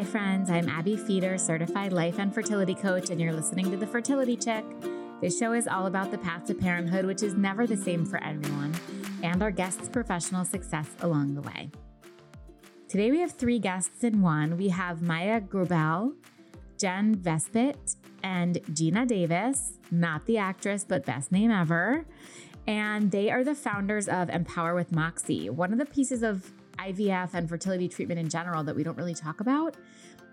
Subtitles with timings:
[0.00, 0.48] Hi, friends.
[0.48, 4.64] I'm Abbe Feder, certified life and fertility coach, and you're listening to The Fertility Chick.
[5.20, 8.16] This show is all about the path to parenthood, which is never the same for
[8.24, 8.74] everyone,
[9.22, 11.70] and our guests' professional success along the way.
[12.88, 14.56] Today, we have three guests in one.
[14.56, 16.14] We have Maya Grobel,
[16.78, 22.06] Jen Vesbit, and Gina Davis, not the actress, but best name ever.
[22.66, 25.50] And they are the founders of Empower with Moxi.
[25.50, 26.50] One of the pieces of
[26.88, 29.76] IVF and fertility treatment in general that we don't really talk about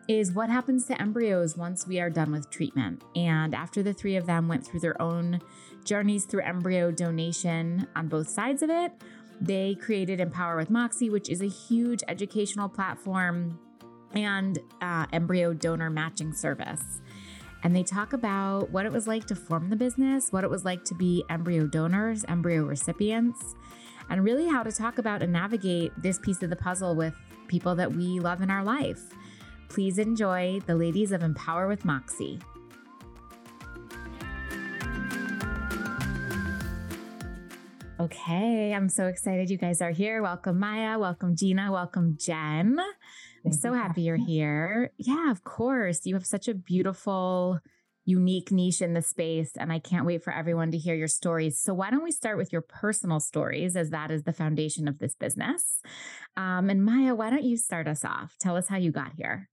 [0.08, 3.04] is what happens to embryos once we are done with treatment.
[3.16, 5.42] And after the three of them went through their own
[5.84, 8.94] journeys through embryo donation on both sides of it,
[9.42, 13.60] they created Empower with Moxi, which is a huge educational platform
[14.16, 17.02] and uh, embryo donor matching service.
[17.64, 20.64] And they talk about what it was like to form the business, what it was
[20.64, 23.56] like to be embryo donors, embryo recipients,
[24.10, 27.14] and really how to talk about and navigate this piece of the puzzle with
[27.48, 29.02] people that we love in our life.
[29.70, 32.40] Please enjoy the ladies of Empower with Moxi.
[38.00, 40.22] Okay, I'm so excited you guys are here.
[40.22, 41.00] Welcome, Maya.
[41.00, 41.72] Welcome, Gina.
[41.72, 42.80] Welcome, Jen.
[43.44, 44.92] I'm so happy you're here.
[44.98, 46.06] Yeah, of course.
[46.06, 47.60] You have such a beautiful,
[48.08, 51.60] unique niche in the space, and I can't wait for everyone to hear your stories.
[51.60, 54.98] So, why don't we start with your personal stories, as that is the foundation of
[54.98, 55.82] this business?
[56.38, 58.36] Um, and Maya, why don't you start us off?
[58.40, 59.50] Tell us how you got here.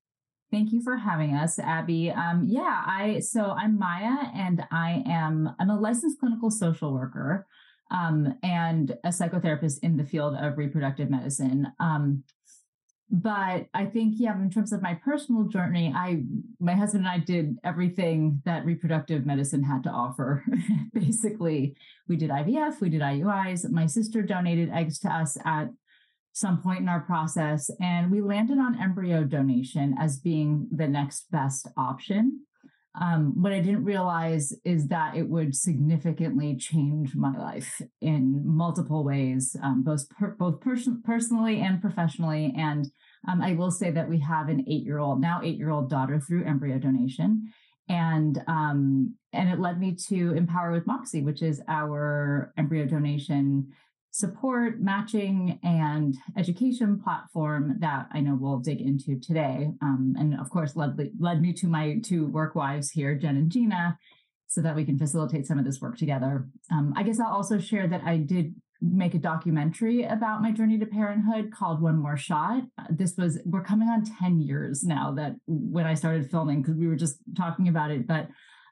[0.53, 2.13] Thank you for having us, Abbe.
[2.13, 7.47] Um, yeah, I so I'm Maya, and I am I'm a licensed clinical social worker
[7.91, 11.67] um, and a psychotherapist in the field of reproductive medicine.
[11.81, 12.23] Um,
[13.11, 16.23] but I think, yeah, in terms of my personal journey, I,
[16.59, 20.45] my husband and I did everything that reproductive medicine had to offer.
[20.95, 21.77] Basically,
[22.09, 23.71] we did IVF, we did IUIs.
[23.71, 25.69] My sister donated eggs to us at
[26.33, 31.31] some point in our process, and we landed on embryo donation as being the next
[31.31, 32.41] best option.
[33.01, 39.03] Um, what I didn't realize is that it would significantly change my life in multiple
[39.03, 42.55] ways, um, both per- both pers- personally and professionally.
[42.57, 42.87] And
[43.29, 45.91] um, I will say that we have an eight year old now eight year old
[45.91, 47.53] daughter through embryo donation,
[47.89, 53.73] and um, and it led me to Empower with Moxi, which is our embryo donation
[54.15, 59.73] support, matching, and education platform that I know we'll dig into today.
[59.83, 63.51] Um, and of course, led, led me to my two work wives here, Jen and
[63.51, 63.99] Gina,
[64.47, 66.47] so that we can facilitate some of this work together.
[66.71, 70.79] Um, I guess I'll also share that I did make a documentary about my journey
[70.79, 72.63] to parenthood called One More Shot.
[72.91, 76.87] This was, we're coming on 10 years now that when I started filming, because we
[76.87, 78.29] were just talking about it, but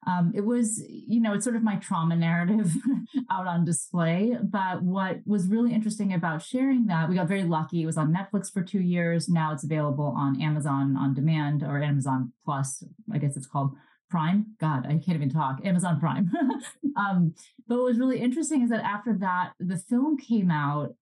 [0.07, 2.75] um, it was, you know, it's sort of my trauma narrative
[3.31, 4.37] out on display.
[4.43, 7.83] But what was really interesting about sharing that, we got very lucky.
[7.83, 9.29] It was on Netflix for two years.
[9.29, 13.77] Now it's available on Amazon on demand or Amazon Plus, I guess it's called
[14.12, 14.55] Prime.
[14.61, 15.65] God, I can't even talk.
[15.65, 16.31] Amazon Prime.
[16.97, 17.34] um,
[17.67, 20.95] but what was really interesting is that after that, the film came out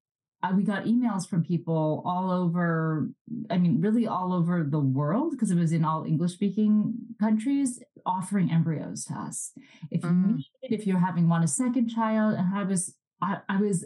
[0.42, 3.10] uh, we got emails from people all over
[3.50, 7.82] i mean really all over the world because it was in all english speaking countries
[8.06, 9.52] offering embryos to us
[9.90, 10.36] if you mm.
[10.36, 13.84] need, if you're having one a second child and i was I, I was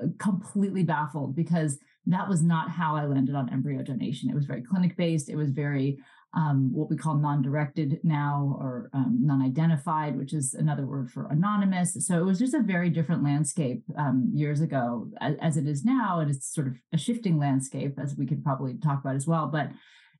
[0.00, 4.46] uh, completely baffled because that was not how i landed on embryo donation it was
[4.46, 5.98] very clinic based it was very
[6.34, 11.96] um, what we call non-directed now or um, non-identified, which is another word for anonymous.
[12.06, 15.84] So it was just a very different landscape um, years ago as, as, it is
[15.84, 19.26] now, and it's sort of a shifting landscape, as we could probably talk about as
[19.26, 19.46] well.
[19.46, 19.70] But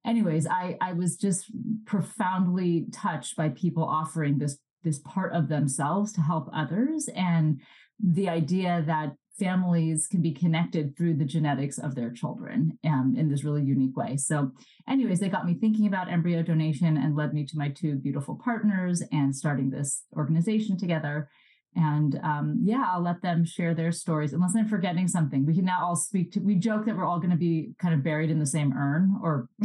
[0.06, 1.52] anyways, I I was just
[1.84, 7.60] profoundly touched by people offering this this part of themselves to help others and
[8.02, 13.28] the idea that families can be connected through the genetics of their children um, in
[13.28, 14.16] this really unique way.
[14.16, 14.52] So,
[14.88, 18.38] anyways, they got me thinking about embryo donation and led me to my two beautiful
[18.42, 21.28] partners and starting this organization together.
[21.74, 24.32] And um, yeah, I'll let them share their stories.
[24.32, 26.40] Unless I'm forgetting something, we can now all speak to.
[26.40, 29.16] We joke that we're all going to be kind of buried in the same urn,
[29.22, 29.48] or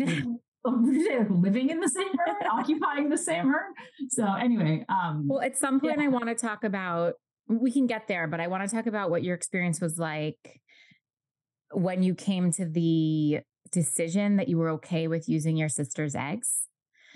[0.66, 3.74] living in the same urn, occupying the same urn.
[4.10, 6.06] So anyway, um, well, at some point, yeah.
[6.06, 7.16] I want to talk about
[7.48, 10.62] we can get there, but I want to talk about what your experience was like
[11.72, 13.40] when you came to the
[13.72, 16.68] decision that you were okay with using your sister's eggs.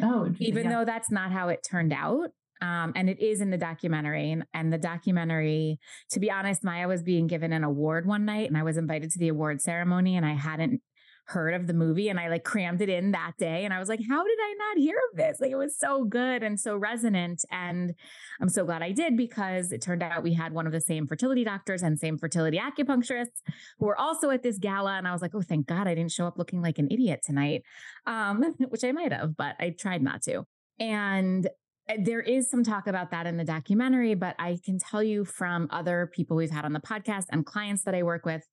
[0.01, 0.71] Oh, even yeah.
[0.71, 2.29] though that's not how it turned out.
[2.61, 4.31] Um, and it is in the documentary.
[4.31, 5.79] And, and the documentary,
[6.11, 9.11] to be honest, Maya was being given an award one night and I was invited
[9.11, 10.81] to the award ceremony and I hadn't
[11.27, 13.65] heard of the movie and I like crammed it in that day.
[13.65, 15.39] And I was like, how did I not hear of this?
[15.41, 17.43] Like it was so good and so resonant.
[17.51, 17.93] And
[18.39, 21.05] I'm so glad I did because it turned out we had one of the same
[21.05, 23.41] fertility doctors and same fertility acupuncturists
[23.77, 24.97] who were also at this gala.
[24.97, 27.21] And I was like, oh, thank God I didn't show up looking like an idiot
[27.25, 27.63] tonight,
[28.05, 30.45] um, which I might have, but I tried not to.
[30.79, 31.49] And
[31.89, 35.25] eh, there is some talk about that in the documentary, but I can tell you
[35.25, 38.47] from other people we've had on the podcast and clients that I work with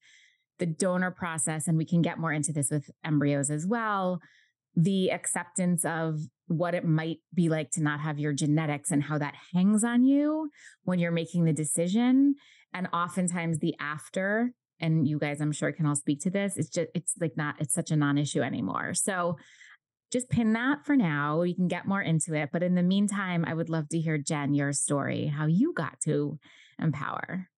[0.59, 4.21] the donor process, and we can get more into this with embryos as well,
[4.77, 9.19] the acceptance of what it might be like to not have your genetics and how
[9.19, 10.51] that hangs on you
[10.83, 12.35] when you're making the decision.
[12.73, 16.69] And oftentimes the after, and you guys, I'm sure can all speak to this, it's
[16.69, 18.95] just, it's like not, it's such a non issue anymore.
[18.95, 19.37] So
[20.13, 21.41] just pin that for now.
[21.41, 22.51] We can get more into it.
[22.53, 26.01] But in the meantime, I would love to hear, Jen, your story, how you got
[26.05, 26.39] to
[26.79, 27.49] empower.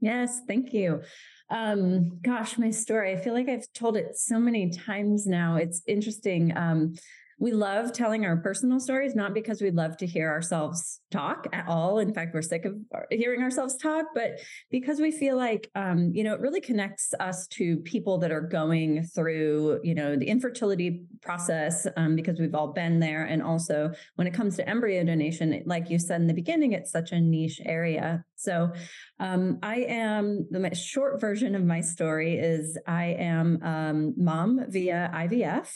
[0.00, 1.02] Yes, thank you.
[1.50, 3.12] Um, gosh, my story.
[3.12, 5.56] I feel like I've told it so many times now.
[5.56, 6.56] It's interesting.
[6.56, 6.94] Um,
[7.38, 11.68] we love telling our personal stories, not because we love to hear ourselves talk at
[11.68, 12.00] all.
[12.00, 12.74] In fact, we're sick of
[13.10, 14.40] hearing ourselves talk, but
[14.70, 18.40] because we feel like, um, you know, it really connects us to people that are
[18.40, 23.24] going through, you know, the infertility process, um, because we've all been there.
[23.24, 26.90] And also when it comes to embryo donation, like you said in the beginning, it's
[26.90, 28.24] such a niche area.
[28.34, 28.72] So
[29.20, 35.10] um, I am the short version of my story is I am um, mom via
[35.14, 35.68] IVF.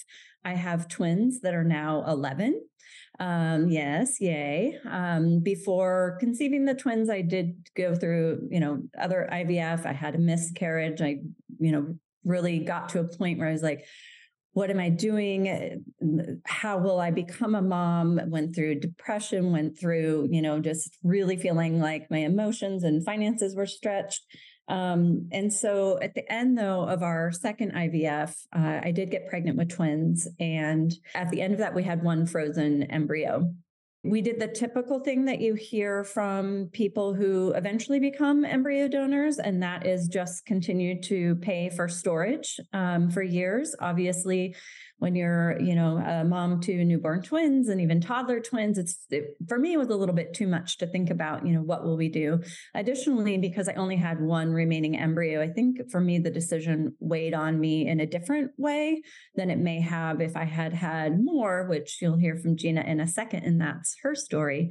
[0.44, 2.60] I have twins that are now 11.
[3.20, 4.78] Um, yes, yay.
[4.88, 9.86] Um, before conceiving the twins, I did go through, you know, other IVF.
[9.86, 11.00] I had a miscarriage.
[11.00, 11.18] I,
[11.58, 13.84] you know, really got to a point where I was like,
[14.54, 15.82] what am I doing?
[16.44, 18.20] How will I become a mom?
[18.26, 23.56] Went through depression, went through, you know, just really feeling like my emotions and finances
[23.56, 24.22] were stretched.
[24.72, 29.28] Um, and so at the end, though, of our second IVF, uh, I did get
[29.28, 30.26] pregnant with twins.
[30.40, 33.52] And at the end of that, we had one frozen embryo.
[34.02, 39.38] We did the typical thing that you hear from people who eventually become embryo donors,
[39.38, 43.76] and that is just continue to pay for storage um, for years.
[43.78, 44.56] Obviously,
[45.02, 49.36] when you're, you know, a mom to newborn twins and even toddler twins, it's it,
[49.48, 51.82] for me it was a little bit too much to think about, you know, what
[51.82, 52.40] will we do?
[52.72, 57.34] Additionally, because I only had one remaining embryo, I think for me the decision weighed
[57.34, 59.02] on me in a different way
[59.34, 63.00] than it may have if I had had more, which you'll hear from Gina in
[63.00, 64.70] a second, and that's her story.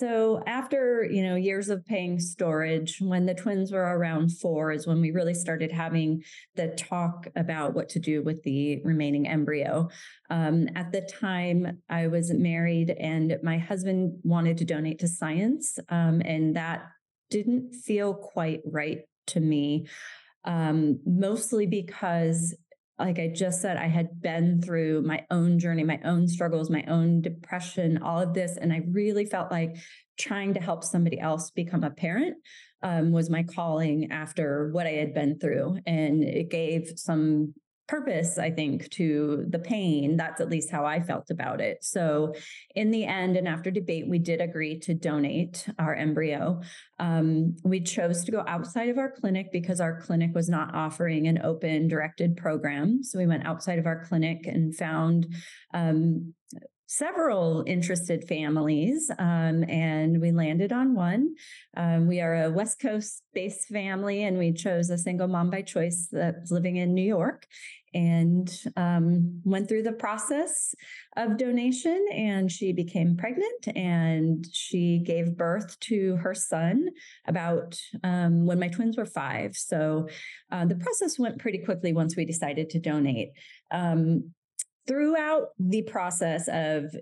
[0.00, 4.86] So after, you know, years of paying storage, when the twins were around 4 is
[4.86, 6.24] when we really started having
[6.54, 9.90] the talk about what to do with the remaining embryo.
[10.30, 15.78] Um, at the time, I was married and my husband wanted to donate to science,
[15.90, 16.86] um, and that
[17.28, 19.86] didn't feel quite right to me.
[20.46, 22.54] Um, mostly because
[23.00, 26.84] like I just said, I had been through my own journey, my own struggles, my
[26.86, 28.56] own depression, all of this.
[28.56, 29.76] And I really felt like
[30.18, 32.36] trying to help somebody else become a parent
[32.82, 35.78] um, was my calling after what I had been through.
[35.86, 37.54] And it gave some
[37.90, 40.16] purpose, I think, to the pain.
[40.16, 41.82] That's at least how I felt about it.
[41.82, 42.34] So,
[42.76, 46.60] in the end, and after debate, we did agree to donate our embryo.
[47.00, 51.26] Um, we chose to go outside of our clinic because our clinic was not offering
[51.26, 53.02] an open directed program.
[53.02, 55.26] So, we went outside of our clinic and found
[55.74, 56.32] um,
[56.86, 61.34] several interested families, um, and we landed on one.
[61.76, 65.62] Um, we are a West Coast based family, and we chose a single mom by
[65.62, 67.46] choice that's living in New York
[67.94, 70.74] and um, went through the process
[71.16, 76.88] of donation and she became pregnant and she gave birth to her son
[77.26, 79.56] about um, when my twins were five.
[79.56, 80.08] So
[80.52, 83.30] uh, the process went pretty quickly once we decided to donate.
[83.70, 84.32] Um,
[84.86, 86.94] throughout the process of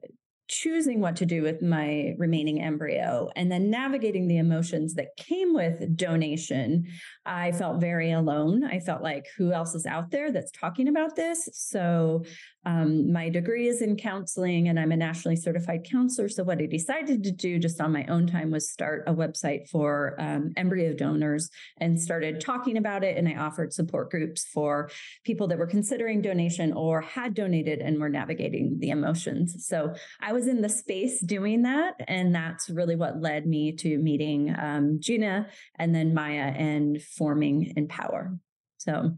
[0.49, 5.55] choosing what to do with my remaining embryo and then navigating the emotions that came
[5.55, 6.87] with donation,
[7.27, 8.65] I felt very alone.
[8.65, 11.49] I felt like who else is out there that's talking about this?
[11.53, 12.25] So
[12.65, 16.29] um, my degree is in counseling and I'm a nationally certified counselor.
[16.29, 19.69] So, what I decided to do just on my own time was start a website
[19.69, 23.17] for um, embryo donors and started talking about it.
[23.17, 24.91] And I offered support groups for
[25.25, 29.67] people that were considering donation or had donated and were navigating the emotions.
[29.67, 31.95] So, I was in the space doing that.
[32.09, 37.73] And that's really what led me to meeting um, Gina and then Maya and forming
[37.77, 38.37] Empower.
[38.79, 39.17] So,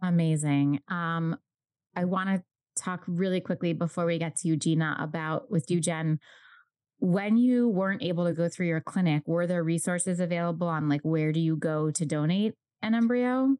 [0.00, 0.80] amazing.
[0.88, 1.36] Um,
[1.94, 2.42] I want to
[2.76, 6.18] talk really quickly before we get to you, Gina, about with you, Jen.
[6.98, 11.00] When you weren't able to go through your clinic, were there resources available on like
[11.02, 13.56] where do you go to donate an embryo?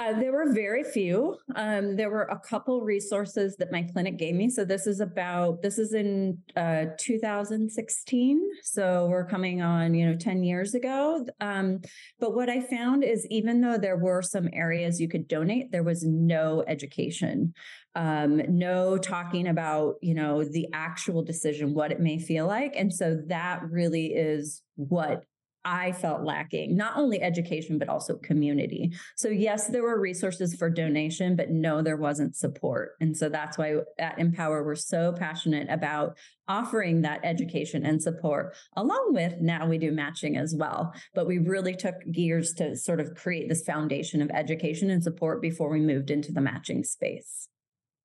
[0.00, 1.36] Uh, there were very few.
[1.56, 4.48] Um, there were a couple resources that my clinic gave me.
[4.48, 8.40] So this is about this is in uh, 2016.
[8.62, 11.26] So we're coming on, you know, 10 years ago.
[11.42, 11.82] Um,
[12.18, 15.82] but what I found is even though there were some areas you could donate, there
[15.82, 17.52] was no education,
[17.94, 22.72] um, no talking about, you know, the actual decision, what it may feel like.
[22.74, 25.24] And so that really is what
[25.64, 28.92] I felt lacking, not only education, but also community.
[29.16, 32.92] So, yes, there were resources for donation, but no, there wasn't support.
[33.00, 36.16] And so that's why at Empower, we're so passionate about
[36.48, 40.94] offering that education and support, along with now we do matching as well.
[41.14, 45.42] But we really took gears to sort of create this foundation of education and support
[45.42, 47.48] before we moved into the matching space.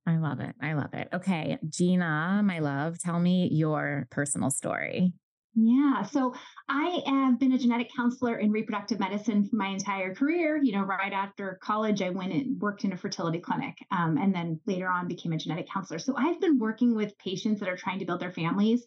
[0.05, 0.53] I love it.
[0.61, 1.07] I love it.
[1.13, 5.13] Okay, Gina, my love, tell me your personal story.
[5.55, 6.03] Yeah.
[6.03, 6.33] So
[6.67, 10.59] I have been a genetic counselor in reproductive medicine for my entire career.
[10.61, 14.35] You know, right after college, I went and worked in a fertility clinic um, and
[14.35, 15.99] then later on became a genetic counselor.
[15.99, 18.83] So I've been working with patients that are trying to build their families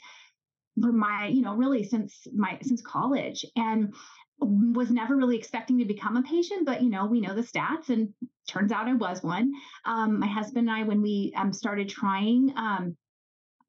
[0.81, 3.47] for my, you know, really since my since college.
[3.57, 3.95] And
[4.41, 7.89] was never really expecting to become a patient, but you know, we know the stats,
[7.89, 8.15] and
[8.47, 9.53] turns out I was one.
[9.85, 12.97] Um, my husband and I, when we um, started trying, um,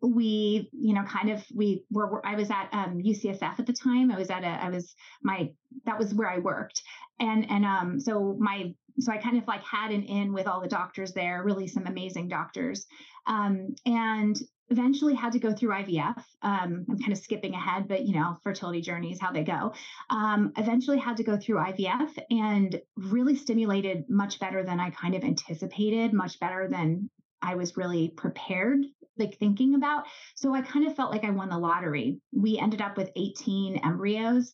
[0.01, 4.11] we you know kind of we were i was at um, ucsf at the time.
[4.11, 5.49] I was at a i was my
[5.85, 6.81] that was where i worked.
[7.19, 10.61] And and um so my so i kind of like had an in with all
[10.61, 12.85] the doctors there really some amazing doctors.
[13.27, 14.37] Um and
[14.71, 18.37] eventually had to go through ivf um i'm kind of skipping ahead but you know
[18.43, 19.73] fertility journeys how they go.
[20.09, 25.15] Um eventually had to go through ivf and really stimulated much better than i kind
[25.15, 27.09] of anticipated much better than
[27.41, 28.79] I was really prepared
[29.19, 30.05] like thinking about.
[30.35, 32.19] So I kind of felt like I won the lottery.
[32.31, 34.53] We ended up with 18 embryos.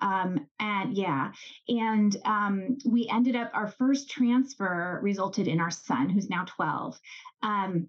[0.00, 1.32] Um, and yeah,
[1.68, 7.00] and um, we ended up, our first transfer resulted in our son, who's now 12.
[7.42, 7.88] Um,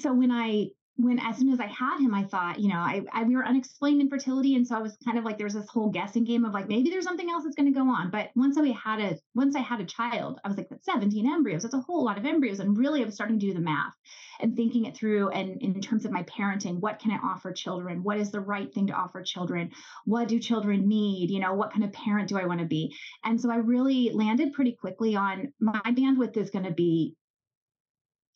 [0.00, 3.02] so when I when as soon as I had him, I thought, you know, I,
[3.12, 5.68] I, we were unexplained infertility, and so I was kind of like there was this
[5.68, 8.10] whole guessing game of like maybe there's something else that's going to go on.
[8.10, 11.26] But once I had a once I had a child, I was like that's 17
[11.26, 11.62] embryos.
[11.62, 13.94] That's a whole lot of embryos, and really I was starting to do the math
[14.40, 15.30] and thinking it through.
[15.30, 18.02] And in terms of my parenting, what can I offer children?
[18.02, 19.70] What is the right thing to offer children?
[20.04, 21.30] What do children need?
[21.30, 22.94] You know, what kind of parent do I want to be?
[23.24, 27.14] And so I really landed pretty quickly on my bandwidth is going to be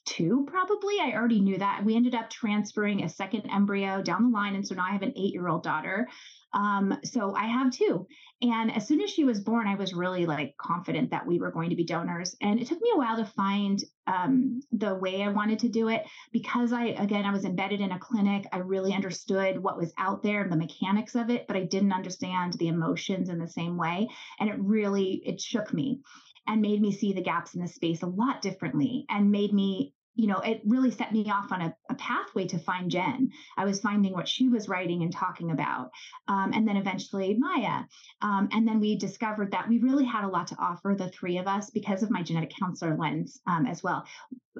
[0.06, 1.00] two, probably.
[1.00, 1.84] I already knew that.
[1.84, 4.54] We ended up transferring a second embryo down the line.
[4.54, 6.08] And so now I have an eight year old daughter.
[6.54, 8.06] Um, so I have two.
[8.40, 11.50] And as soon as she was born, I was really like confident that we were
[11.50, 12.36] going to be donors.
[12.40, 15.88] And it took me a while to find um, the way I wanted to do
[15.88, 18.46] it because I, again, I was embedded in a clinic.
[18.52, 21.92] I really understood what was out there, and the mechanics of it, but I didn't
[21.92, 24.08] understand the emotions in the same way.
[24.38, 26.00] And it really, it shook me
[26.46, 29.92] and made me see the gaps in the space a lot differently and made me
[30.16, 33.30] you know, it really set me off on a, a, pathway to find Jen.
[33.56, 35.90] I was finding what she was writing and talking about.
[36.26, 37.84] Um, and then eventually Maya.
[38.22, 41.38] Um, and then we discovered that we really had a lot to offer, the three
[41.38, 44.04] of us, because of my genetic counselor lens um, as well.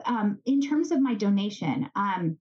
[0.05, 2.37] Um, in terms of my donation, um,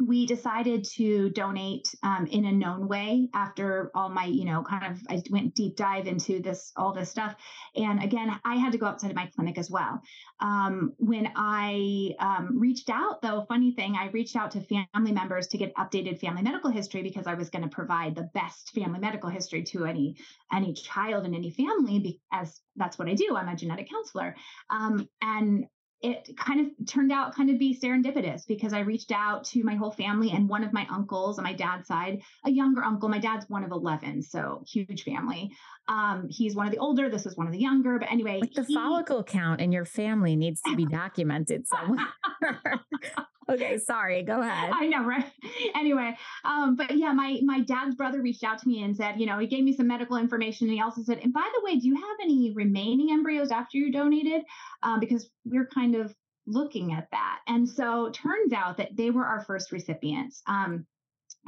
[0.00, 4.92] we decided to donate um, in a known way after all my you know kind
[4.92, 7.34] of i went deep dive into this all this stuff.
[7.76, 10.00] And again i had to go outside of my clinic as well.
[10.40, 15.48] Um, when i um, reached out though funny thing i reached out to family members
[15.48, 18.98] to get updated family medical history because i was going to provide the best family
[18.98, 20.16] medical history to any
[20.52, 23.36] any child in any family as that's what i do.
[23.36, 24.34] I'm a genetic counselor.
[24.70, 25.66] Um, and
[26.02, 29.74] it kind of turned out kind of be serendipitous because I reached out to my
[29.74, 33.08] whole family and one of my uncles on my dad's side, a younger uncle.
[33.08, 35.52] My dad's one of 11, so huge family.
[35.90, 37.10] Um, he's one of the older.
[37.10, 37.98] This is one of the younger.
[37.98, 42.06] But anyway, like the he, follicle count in your family needs to be documented somewhere.
[43.50, 44.22] okay, sorry.
[44.22, 44.70] Go ahead.
[44.72, 45.26] I know, right?
[45.74, 49.26] Anyway, um, but yeah, my my dad's brother reached out to me and said, you
[49.26, 51.76] know, he gave me some medical information, and he also said, and by the way,
[51.76, 54.42] do you have any remaining embryos after you donated?
[54.84, 56.14] Um, because we're kind of
[56.46, 60.40] looking at that, and so turns out that they were our first recipients.
[60.46, 60.86] Um,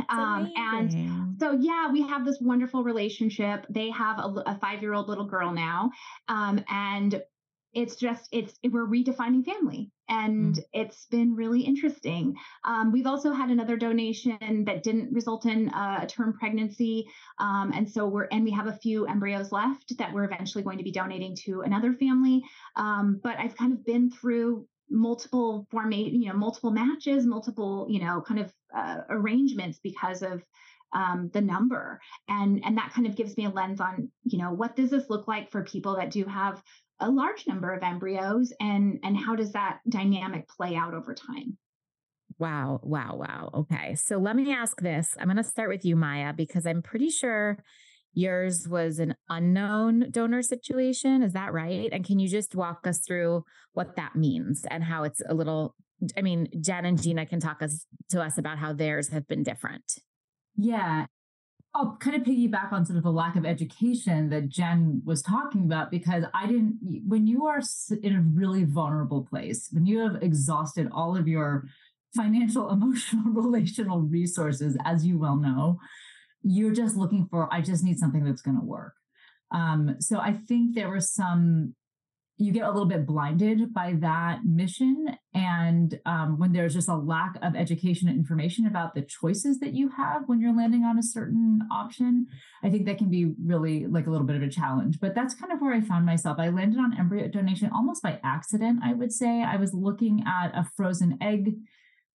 [0.08, 3.66] um, and so, yeah, we have this wonderful relationship.
[3.68, 5.90] They have a, a five year old little girl now.
[6.28, 7.22] Um, and
[7.74, 10.64] it's just it's we're redefining family and mm.
[10.72, 12.34] it's been really interesting
[12.64, 17.06] um, we've also had another donation that didn't result in uh, a term pregnancy
[17.38, 20.78] um, and so we're and we have a few embryos left that we're eventually going
[20.78, 22.42] to be donating to another family
[22.76, 28.00] um, but i've kind of been through multiple formate, you know, multiple matches, multiple, you
[28.00, 30.42] know, kind of uh, arrangements because of
[30.94, 34.52] um, the number, and and that kind of gives me a lens on, you know,
[34.52, 36.62] what does this look like for people that do have
[37.00, 41.56] a large number of embryos, and and how does that dynamic play out over time?
[42.38, 43.50] Wow, wow, wow.
[43.54, 43.94] Okay.
[43.94, 45.16] So let me ask this.
[45.18, 47.58] I'm going to start with you, Maya, because I'm pretty sure
[48.14, 51.22] yours was an unknown donor situation.
[51.22, 51.90] Is that right?
[51.92, 55.74] And can you just walk us through what that means and how it's a little,
[56.16, 59.42] I mean, Jen and Gina can talk us to us about how theirs have been
[59.42, 60.00] different.
[60.56, 61.06] Yeah.
[61.74, 65.62] I'll kind of piggyback on sort of the lack of education that Jen was talking
[65.62, 67.62] about because I didn't, when you are
[68.02, 71.64] in a really vulnerable place, when you have exhausted all of your
[72.14, 75.78] financial, emotional, relational resources, as you well know,
[76.42, 78.94] you're just looking for, I just need something that's going to work.
[79.50, 81.74] Um, so I think there was some,
[82.38, 85.06] you get a little bit blinded by that mission.
[85.34, 89.74] And um, when there's just a lack of education and information about the choices that
[89.74, 92.26] you have when you're landing on a certain option,
[92.64, 94.98] I think that can be really like a little bit of a challenge.
[95.00, 96.38] But that's kind of where I found myself.
[96.40, 99.42] I landed on embryo donation almost by accident, I would say.
[99.42, 101.54] I was looking at a frozen egg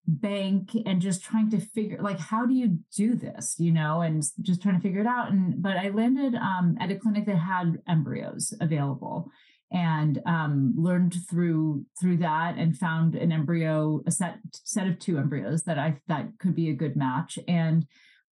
[0.08, 4.24] bank and just trying to figure like how do you do this you know and
[4.42, 7.36] just trying to figure it out and but i landed um, at a clinic that
[7.36, 9.30] had embryos available
[9.70, 15.18] and um, learned through through that and found an embryo a set set of two
[15.18, 17.86] embryos that i that could be a good match and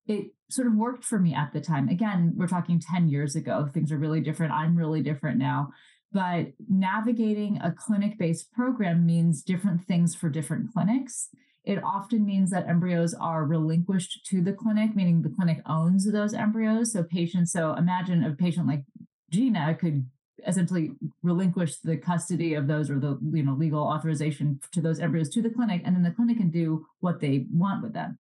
[0.07, 1.89] it sort of worked for me at the time.
[1.89, 5.71] Again we're talking 10 years ago things are really different i'm really different now
[6.13, 11.27] but navigating a clinic based program means different things for different clinics
[11.65, 16.33] it often means that embryos are relinquished to the clinic, meaning the clinic owns those
[16.33, 16.93] embryos.
[16.93, 18.83] So patients, so imagine a patient like
[19.31, 20.05] Gina could
[20.45, 20.91] essentially
[21.23, 25.41] relinquish the custody of those or the you know legal authorization to those embryos to
[25.41, 28.19] the clinic and then the clinic can do what they want with them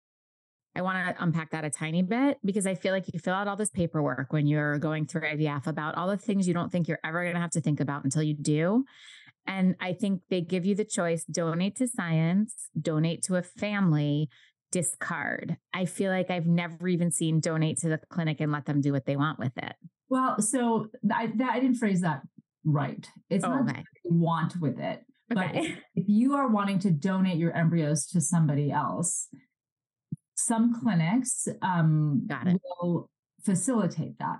[0.74, 3.46] I want to unpack that a tiny bit because I feel like you fill out
[3.46, 6.88] all this paperwork when you're going through IVF about all the things you don't think
[6.88, 8.84] you're ever going to have to think about until you do.
[9.46, 14.28] And I think they give you the choice donate to science, donate to a family,
[14.70, 15.56] discard.
[15.72, 18.92] I feel like I've never even seen donate to the clinic and let them do
[18.92, 19.74] what they want with it.
[20.08, 22.22] Well, so I, that, I didn't phrase that
[22.64, 23.06] right.
[23.30, 23.84] It's oh, not okay.
[24.04, 25.00] want with it.
[25.32, 25.52] Okay.
[25.54, 25.54] But
[25.94, 29.28] if you are wanting to donate your embryos to somebody else,
[30.34, 32.26] some clinics um,
[32.80, 33.08] will
[33.44, 34.38] facilitate that.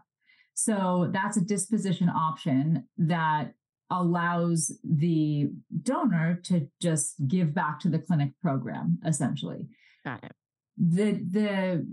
[0.55, 3.53] So that's a disposition option that
[3.93, 5.51] allows the
[5.83, 9.69] donor to just give back to the clinic program essentially.
[10.05, 10.33] Got it.
[10.79, 11.87] The the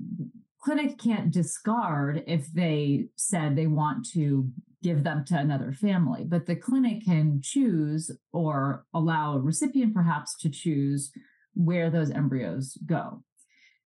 [0.61, 4.49] clinic can't discard if they said they want to
[4.81, 10.37] give them to another family but the clinic can choose or allow a recipient perhaps
[10.37, 11.11] to choose
[11.53, 13.21] where those embryos go.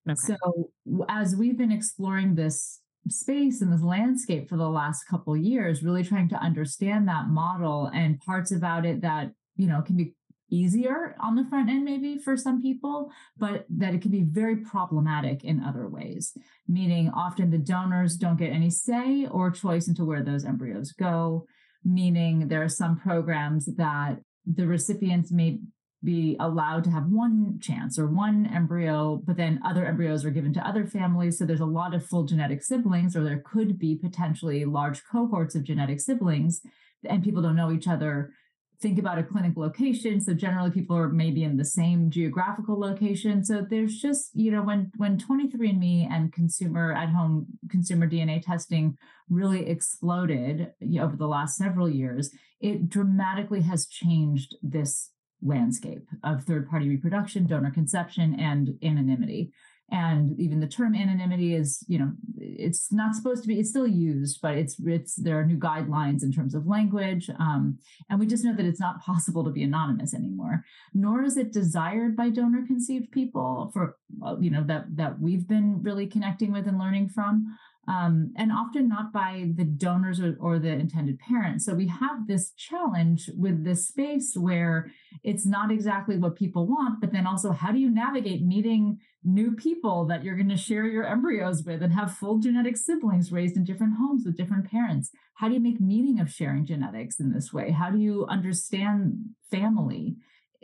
[0.07, 0.19] Okay.
[0.19, 0.69] so
[1.09, 6.03] as we've been exploring this space and this landscape for the last couple years really
[6.03, 10.13] trying to understand that model and parts about it that you know can be
[10.49, 14.57] easier on the front end maybe for some people but that it can be very
[14.57, 16.37] problematic in other ways.
[16.67, 21.45] Meaning often the donors don't get any say or choice into where those embryos go.
[21.83, 25.59] Meaning there are some programs that the recipients may
[26.03, 30.53] be allowed to have one chance or one embryo, but then other embryos are given
[30.53, 31.37] to other families.
[31.37, 35.55] So there's a lot of full genetic siblings, or there could be potentially large cohorts
[35.55, 36.61] of genetic siblings,
[37.07, 38.33] and people don't know each other.
[38.81, 40.19] Think about a clinic location.
[40.19, 43.45] So generally people are maybe in the same geographical location.
[43.45, 48.97] So there's just, you know, when when 23andMe and consumer at home consumer DNA testing
[49.29, 55.12] really exploded over the last several years, it dramatically has changed this
[55.43, 59.51] landscape of third party reproduction, donor conception, and anonymity.
[59.91, 63.59] And even the term anonymity is, you know, it's not supposed to be.
[63.59, 67.77] It's still used, but it's it's there are new guidelines in terms of language, um,
[68.09, 70.63] and we just know that it's not possible to be anonymous anymore.
[70.93, 73.97] Nor is it desired by donor conceived people for,
[74.39, 77.55] you know, that that we've been really connecting with and learning from
[77.87, 81.65] um, and often not by the donors or, or, the intended parents.
[81.65, 84.89] So we have this challenge with this space where
[85.21, 89.51] it's not exactly what people want, but then also how do you navigate meeting new
[89.51, 93.57] people that you're going to share your embryos with and have full genetic siblings raised
[93.57, 95.11] in different homes with different parents?
[95.35, 97.71] How do you make meaning of sharing genetics in this way?
[97.71, 100.15] How do you understand family?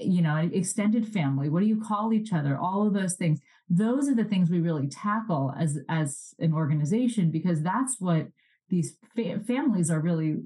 [0.01, 4.09] you know extended family what do you call each other all of those things those
[4.09, 8.27] are the things we really tackle as as an organization because that's what
[8.69, 10.37] these fa- families are really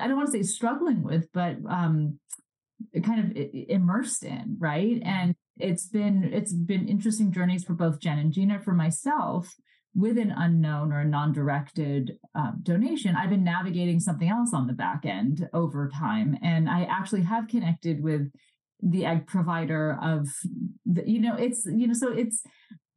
[0.00, 2.18] i don't want to say struggling with but um
[3.04, 5.00] kind of immersed in right?
[5.04, 8.60] And it's been it's been interesting journeys for both jen and gina.
[8.60, 9.54] For myself
[9.94, 14.72] with an unknown or a non-directed um, donation i've been navigating something else on the
[14.72, 16.36] back end over time.
[16.42, 18.30] And i actually have connected with
[18.82, 20.28] the egg provider of
[20.86, 22.42] the, you know it's you know so it's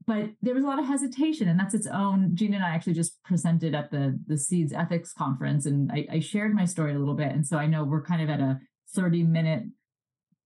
[0.06, 2.94] but there was a lot of hesitation and that's its own gina and i actually
[2.94, 7.00] just presented at the the seeds ethics conference and I, I shared my story a
[7.00, 8.60] little bit and so i know we're kind of at a
[8.96, 9.64] 30 minute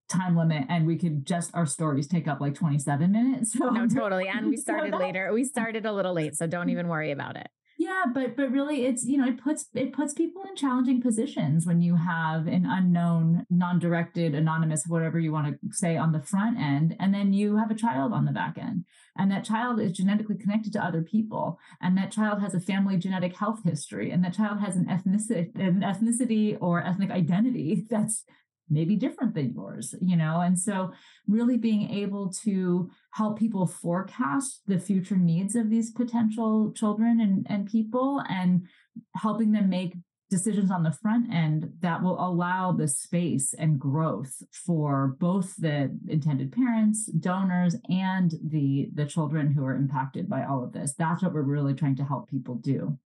[0.10, 3.88] time limit and we could just our stories take up like 27 minutes so no
[3.88, 7.36] totally and we started later we started a little late so don't even worry about
[7.36, 7.48] it
[7.78, 11.66] yeah but but really it's you know it puts it puts people in challenging positions
[11.66, 16.58] when you have an unknown non-directed anonymous whatever you want to say on the front
[16.58, 18.86] end and then you have a child on the back end.
[19.20, 22.98] And that child is genetically connected to other people and that child has a family
[22.98, 28.24] genetic health history and that child has an ethnicity an ethnicity or ethnic identity that's
[28.70, 30.42] maybe different than yours, you know?
[30.42, 30.92] And so,
[31.28, 37.46] really being able to help people forecast the future needs of these potential children and,
[37.50, 38.68] and people and
[39.16, 39.94] helping them make
[40.30, 45.96] decisions on the front end that will allow the space and growth for both the
[46.10, 51.24] intended parents donors and the the children who are impacted by all of this that's
[51.24, 52.98] what we're really trying to help people do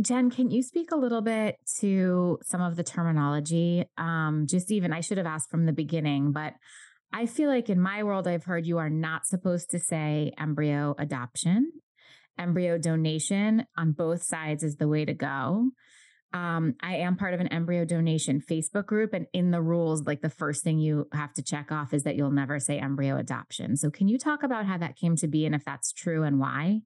[0.00, 3.84] Jen, can you speak a little bit to some of the terminology?
[3.98, 6.54] Um, just even, I should have asked from the beginning, but
[7.12, 10.94] I feel like in my world, I've heard you are not supposed to say embryo
[10.98, 11.72] adoption.
[12.38, 15.70] Embryo donation on both sides is the way to go.
[16.32, 20.22] Um, I am part of an embryo donation Facebook group, and in the rules, like
[20.22, 23.76] the first thing you have to check off is that you'll never say embryo adoption.
[23.76, 26.40] So, can you talk about how that came to be and if that's true and
[26.40, 26.80] why?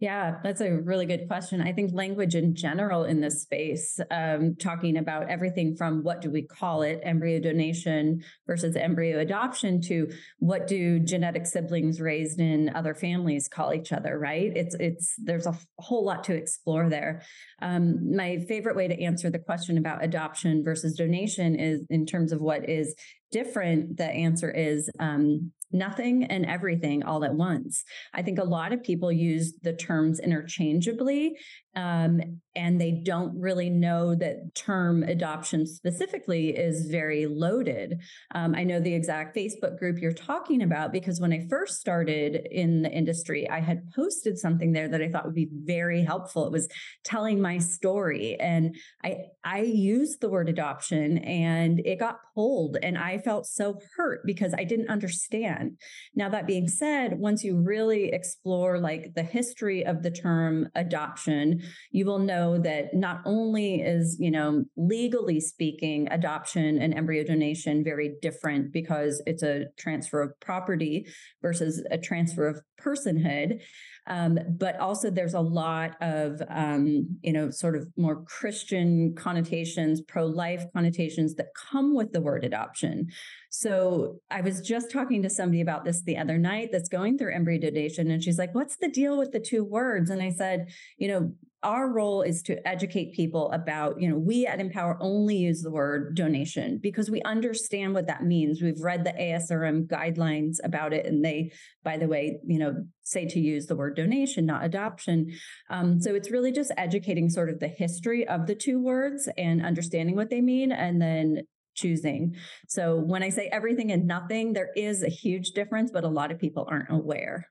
[0.00, 1.60] Yeah, that's a really good question.
[1.60, 6.30] I think language in general in this space, um, talking about everything from what do
[6.30, 12.74] we call it, embryo donation versus embryo adoption, to what do genetic siblings raised in
[12.74, 14.52] other families call each other, right?
[14.56, 17.22] It's it's there's a whole lot to explore there.
[17.62, 22.32] Um, my favorite way to answer the question about adoption versus donation is in terms
[22.32, 22.96] of what is
[23.30, 23.96] different.
[23.96, 27.84] The answer is um, nothing and everything all at once.
[28.14, 31.36] I think a lot of people use the terms interchangeably
[31.76, 38.00] um, and they don't really know that term adoption specifically is very loaded.
[38.34, 42.46] Um, I know the exact Facebook group you're talking about because when I first started
[42.50, 46.46] in the industry, I had posted something there that I thought would be very helpful.
[46.46, 46.68] It was
[47.02, 52.96] telling my story, and I I used the word adoption, and it got pulled, and
[52.96, 55.78] I felt so hurt because I didn't understand.
[56.14, 61.62] Now that being said, once you really explore like the history of the term adoption
[61.90, 67.84] you will know that not only is, you know, legally speaking, adoption and embryo donation
[67.84, 71.06] very different because it's a transfer of property
[71.42, 73.60] versus a transfer of personhood.
[74.06, 80.02] Um, but also there's a lot of um, you know sort of more christian connotations
[80.02, 83.08] pro-life connotations that come with the word adoption
[83.48, 87.34] so i was just talking to somebody about this the other night that's going through
[87.34, 90.68] embryo donation and she's like what's the deal with the two words and i said
[90.98, 91.32] you know
[91.64, 95.70] our role is to educate people about, you know, we at Empower only use the
[95.70, 98.62] word donation because we understand what that means.
[98.62, 103.26] We've read the ASRM guidelines about it, and they, by the way, you know, say
[103.26, 105.32] to use the word donation, not adoption.
[105.70, 109.64] Um, so it's really just educating sort of the history of the two words and
[109.64, 111.42] understanding what they mean, and then
[111.74, 112.36] choosing.
[112.68, 116.30] So when I say everything and nothing, there is a huge difference, but a lot
[116.30, 117.48] of people aren't aware.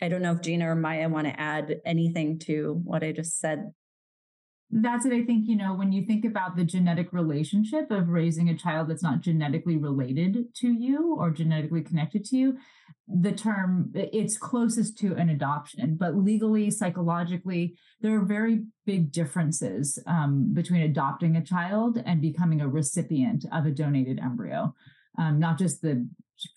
[0.00, 3.38] I don't know if Gina or Maya want to add anything to what I just
[3.38, 3.72] said.
[4.70, 5.14] That's it.
[5.14, 8.88] I think, you know, when you think about the genetic relationship of raising a child
[8.88, 12.58] that's not genetically related to you or genetically connected to you,
[13.06, 19.98] the term it's closest to an adoption, but legally, psychologically, there are very big differences
[20.06, 24.74] um, between adopting a child and becoming a recipient of a donated embryo.
[25.18, 26.06] Um, not just the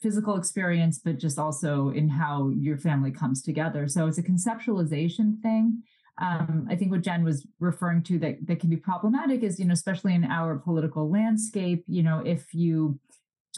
[0.01, 3.87] physical experience, but just also in how your family comes together.
[3.87, 5.83] So it's a conceptualization thing.
[6.19, 9.65] Um, I think what Jen was referring to that that can be problematic is, you
[9.65, 12.99] know, especially in our political landscape, you know, if you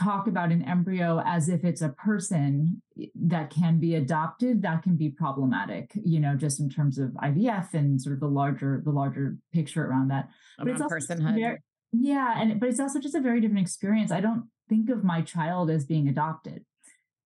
[0.01, 2.81] talk about an embryo as if it's a person
[3.15, 7.73] that can be adopted, that can be problematic, you know, just in terms of IVF
[7.73, 10.29] and sort of the larger the larger picture around that.
[10.57, 11.39] But it's also personhood.
[11.39, 11.57] Very,
[11.91, 14.12] yeah, and but it's also just a very different experience.
[14.12, 16.65] I don't think of my child as being adopted.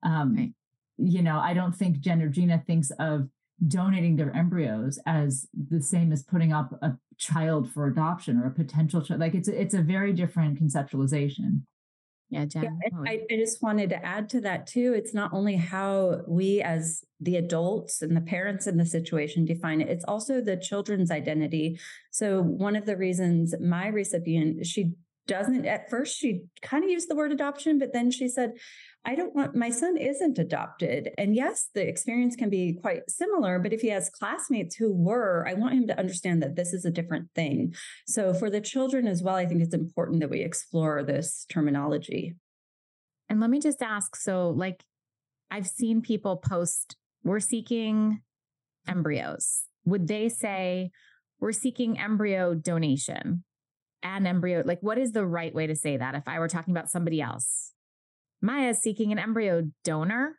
[0.03, 0.53] Um, right.
[0.97, 3.29] You know, I don't think Jen or Gina thinks of
[3.65, 8.51] donating their embryos as the same as putting up a child for adoption or a
[8.51, 9.19] potential child.
[9.19, 11.61] Like it's a, it's a very different conceptualization.
[12.29, 12.63] Yeah, Jen.
[12.63, 14.93] Yeah, I, I just wanted to add to that too.
[14.93, 19.79] It's not only how we as the adults and the parents in the situation define
[19.79, 21.79] it, it's also the children's identity.
[22.11, 24.91] So one of the reasons my recipient, she
[25.27, 28.53] doesn't at first she kind of used the word adoption, but then she said,
[29.05, 31.11] I don't want my son isn't adopted.
[31.17, 35.47] And yes, the experience can be quite similar, but if he has classmates who were,
[35.47, 37.73] I want him to understand that this is a different thing.
[38.07, 42.35] So for the children as well, I think it's important that we explore this terminology.
[43.29, 44.83] And let me just ask so, like,
[45.51, 48.21] I've seen people post, we're seeking
[48.87, 49.63] embryos.
[49.85, 50.91] Would they say,
[51.39, 53.43] we're seeking embryo donation?
[54.03, 56.73] An embryo, like, what is the right way to say that if I were talking
[56.73, 57.71] about somebody else?
[58.41, 60.37] Maya is seeking an embryo donor,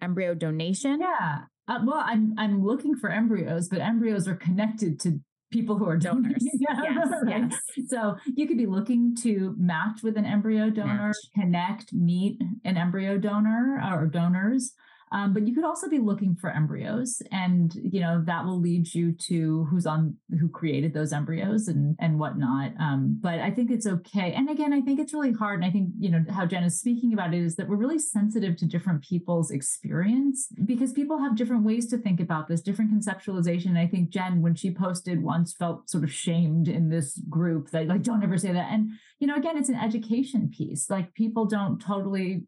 [0.00, 1.00] embryo donation.
[1.00, 1.42] Yeah.
[1.66, 5.20] Uh, well, I'm I'm looking for embryos, but embryos are connected to
[5.50, 6.42] people who are donors.
[6.58, 7.50] yeah, yes, right?
[7.50, 7.60] yes.
[7.88, 11.16] So you could be looking to match with an embryo donor, match.
[11.34, 14.72] connect, meet an embryo donor or donors.
[15.12, 18.94] Um, but you could also be looking for embryos, and you know that will lead
[18.94, 22.72] you to who's on who created those embryos and and whatnot.
[22.78, 24.32] Um, but I think it's okay.
[24.32, 25.60] And again, I think it's really hard.
[25.60, 27.98] And I think you know how Jen is speaking about it is that we're really
[27.98, 32.92] sensitive to different people's experience because people have different ways to think about this, different
[32.92, 33.66] conceptualization.
[33.66, 37.70] And I think Jen, when she posted once, felt sort of shamed in this group
[37.70, 38.68] that like don't ever say that.
[38.70, 40.88] And you know, again, it's an education piece.
[40.88, 42.44] Like people don't totally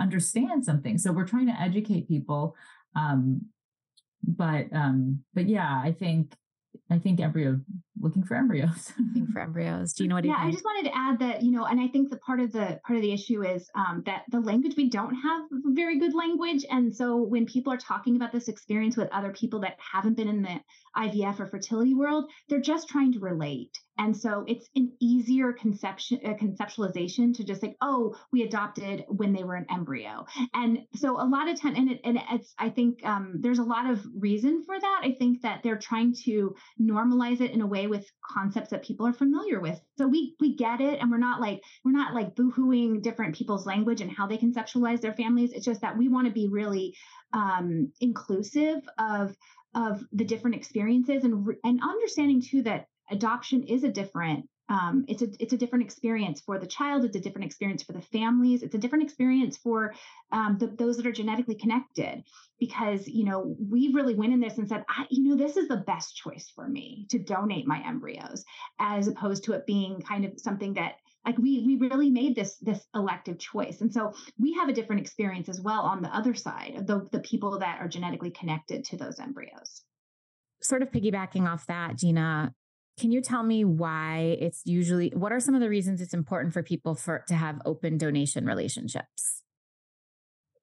[0.00, 0.98] understand something.
[0.98, 2.56] So we're trying to educate people.
[2.94, 3.46] Um,
[4.26, 6.34] but um, but yeah, I think
[6.90, 7.60] I think embryo
[8.00, 8.92] looking for embryos.
[8.98, 9.92] looking for embryos.
[9.92, 10.24] Do you know what?
[10.24, 12.52] Yeah, I just wanted to add that you know, and I think the part of
[12.52, 16.14] the part of the issue is um, that the language we don't have very good
[16.14, 20.16] language, and so when people are talking about this experience with other people that haven't
[20.16, 20.60] been in the
[20.96, 23.78] IVF or fertility world, they're just trying to relate.
[23.98, 29.32] And so it's an easier conception uh, conceptualization to just like, oh, we adopted when
[29.32, 30.26] they were an embryo.
[30.52, 33.64] And so a lot of time, and, it, and it's, I think um, there's a
[33.64, 35.00] lot of reason for that.
[35.02, 39.06] I think that they're trying to normalize it in a way with concepts that people
[39.06, 39.80] are familiar with.
[39.98, 43.66] So we we get it, and we're not like we're not like boohooing different people's
[43.66, 45.52] language and how they conceptualize their families.
[45.52, 46.96] It's just that we want to be really
[47.32, 49.36] um, inclusive of
[49.74, 55.22] of the different experiences and and understanding too that adoption is a different um, it's
[55.22, 58.62] a it's a different experience for the child it's a different experience for the families
[58.62, 59.94] it's a different experience for
[60.32, 62.24] um, the, those that are genetically connected.
[62.58, 65.76] Because you know we really went in this and said you know this is the
[65.76, 68.44] best choice for me to donate my embryos
[68.78, 70.94] as opposed to it being kind of something that
[71.26, 73.82] like we we really made this this elective choice.
[73.82, 77.06] And so we have a different experience as well on the other side of the,
[77.12, 79.82] the people that are genetically connected to those embryos.
[80.62, 82.54] Sort of piggybacking off that gina
[82.98, 86.54] can you tell me why it's usually what are some of the reasons it's important
[86.54, 89.42] for people for to have open donation relationships?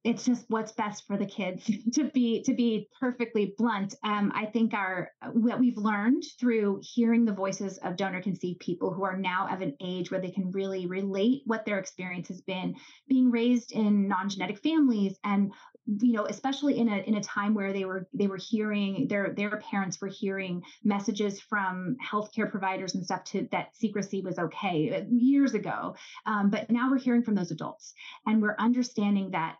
[0.03, 3.95] It's just what's best for the kids to be to be perfectly blunt.
[4.03, 8.93] Um, I think our what we've learned through hearing the voices of donor conceived people
[8.93, 12.41] who are now of an age where they can really relate what their experience has
[12.41, 12.75] been,
[13.07, 15.53] being raised in non-genetic families and
[15.85, 19.33] you know especially in a in a time where they were they were hearing their
[19.33, 24.95] their parents were hearing messages from healthcare providers and stuff to that secrecy was okay
[24.95, 25.95] uh, years ago.
[26.25, 27.93] Um, but now we're hearing from those adults
[28.25, 29.57] and we're understanding that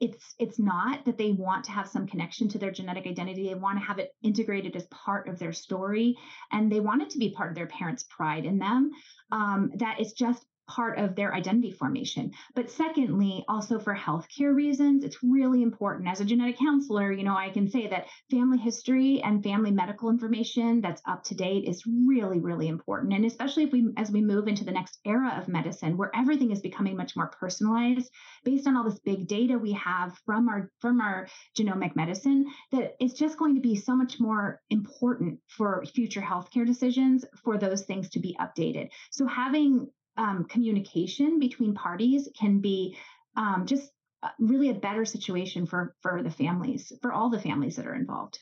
[0.00, 3.46] it's it's not that they want to have some connection to their genetic identity.
[3.46, 6.16] They want to have it integrated as part of their story
[6.50, 8.90] and they want it to be part of their parents pride in them.
[9.30, 12.30] Um, that it's just part of their identity formation.
[12.54, 16.08] But secondly, also for healthcare reasons, it's really important.
[16.08, 20.10] As a genetic counselor, you know, I can say that family history and family medical
[20.10, 23.12] information that's up to date is really, really important.
[23.12, 26.52] And especially if we, as we move into the next era of medicine, where everything
[26.52, 28.10] is becoming much more personalized
[28.44, 31.26] based on all this big data we have from our from our
[31.58, 36.66] genomic medicine, that it's just going to be so much more important for future healthcare
[36.66, 38.90] decisions for those things to be updated.
[39.10, 39.88] So having
[40.20, 42.96] um, communication between parties can be
[43.36, 43.90] um, just
[44.22, 47.94] uh, really a better situation for for the families for all the families that are
[47.94, 48.38] involved.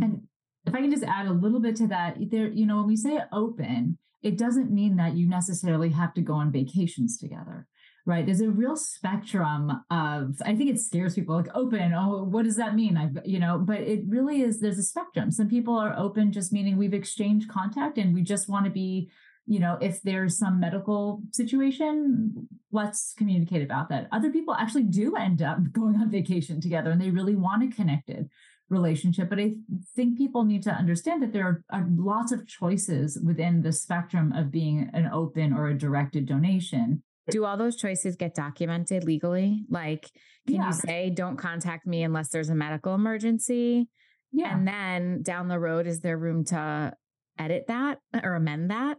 [0.00, 0.22] And
[0.66, 2.96] if i can just add a little bit to that there you know when we
[2.96, 7.66] say open it doesn't mean that you necessarily have to go on vacations together
[8.06, 8.24] right?
[8.24, 12.56] There's a real spectrum of i think it scares people like open oh what does
[12.56, 12.96] that mean?
[12.96, 15.30] I you know but it really is there's a spectrum.
[15.30, 19.10] Some people are open just meaning we've exchanged contact and we just want to be
[19.46, 24.06] you know, if there's some medical situation, let's communicate about that.
[24.12, 27.74] Other people actually do end up going on vacation together and they really want a
[27.74, 28.28] connected
[28.68, 29.28] relationship.
[29.28, 29.54] But I
[29.96, 34.50] think people need to understand that there are, lots of choices within the spectrum of
[34.50, 37.02] being an open or a directed donation.
[37.30, 39.64] do all those choices get documented legally?
[39.68, 40.10] Like,
[40.46, 40.66] can Yeah.
[40.66, 43.88] you say, don't contact me unless there's a medical emergency?
[44.32, 44.56] Yeah.
[44.56, 46.92] And then down the road, is there room to
[47.38, 48.98] edit that or amend that?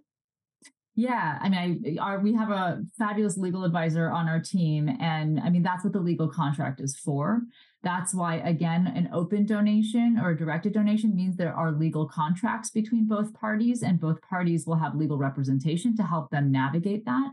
[0.95, 5.39] Yeah, I mean, I, our, we have a fabulous legal advisor on our team, and
[5.39, 7.41] I mean that's what the legal contract is for.
[7.82, 12.69] That's why, again, an open donation or a directed donation means there are legal contracts
[12.69, 17.32] between both parties, and both parties will have legal representation to help them navigate that,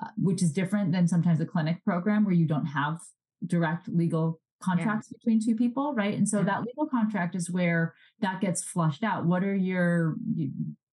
[0.00, 2.98] uh, which is different than sometimes a clinic program where you don't have
[3.46, 6.16] direct legal contracts between two people, right?
[6.18, 6.44] And so Yeah.
[6.44, 9.24] that legal contract is where that gets flushed out.
[9.24, 10.52] What are your you-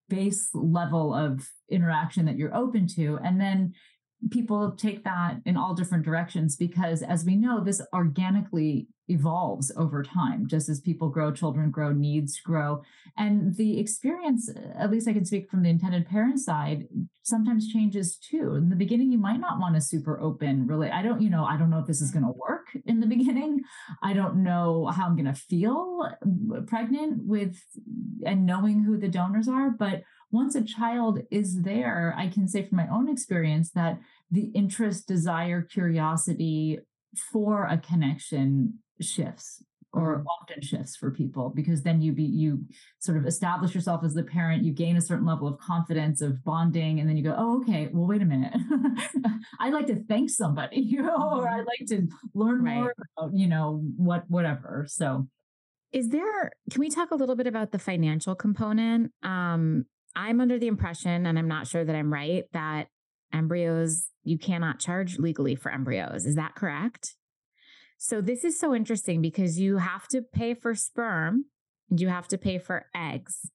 [0.10, 3.20] base level of interaction that you're open to?
[3.24, 3.74] And then
[4.32, 10.04] people take that in all different directions because as we know this organically evolves over
[10.04, 12.82] time just as people grow children grow needs grow.
[13.16, 16.88] And the experience at least i can speak from the intended parent side
[17.24, 18.56] sometimes changes too.
[18.56, 21.46] In the beginning you might not want a super open really i don't you know
[21.46, 22.40] i don't know if this is going to mm-hmm.
[22.40, 23.62] work in the beginning.
[24.02, 27.56] I don't know how i'm going to feel mm, pregnant with
[28.26, 30.02] and knowing who the donors are but
[30.32, 35.08] once a child is there, I can say from my own experience that the interest,
[35.08, 36.80] desire, curiosity
[37.32, 39.64] for a connection shifts
[39.94, 42.60] or often shifts for people because then you be you
[43.00, 46.44] sort of establish yourself as the parent you gain a certain level of confidence of
[46.44, 48.54] bonding and then you go oh okay well wait a minute
[49.62, 52.76] i'd like to thank somebody you know or i'd like to learn Right.
[52.76, 55.28] more about you know what whatever so
[55.94, 59.14] Is there, can we talk a little bit about the financial component?
[59.24, 59.86] Um,
[60.18, 62.88] I'm under the impression, and I'm not sure that I'm right, that
[63.32, 66.26] embryos, you cannot charge legally for embryos.
[66.26, 67.16] Is that correct?
[68.00, 71.46] So this is so interesting because you have to pay for sperm
[71.90, 73.52] and you have to pay for eggs,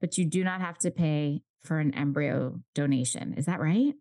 [0.00, 3.34] but you do not have to pay for an embryo donation.
[3.38, 3.94] Is that right?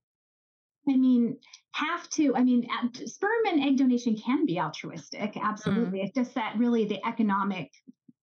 [0.89, 1.37] I mean,
[1.73, 2.35] have to.
[2.35, 5.37] I mean, uh, sperm and egg donation can be altruistic.
[5.41, 6.01] Absolutely.
[6.01, 7.71] It's just that really the economic,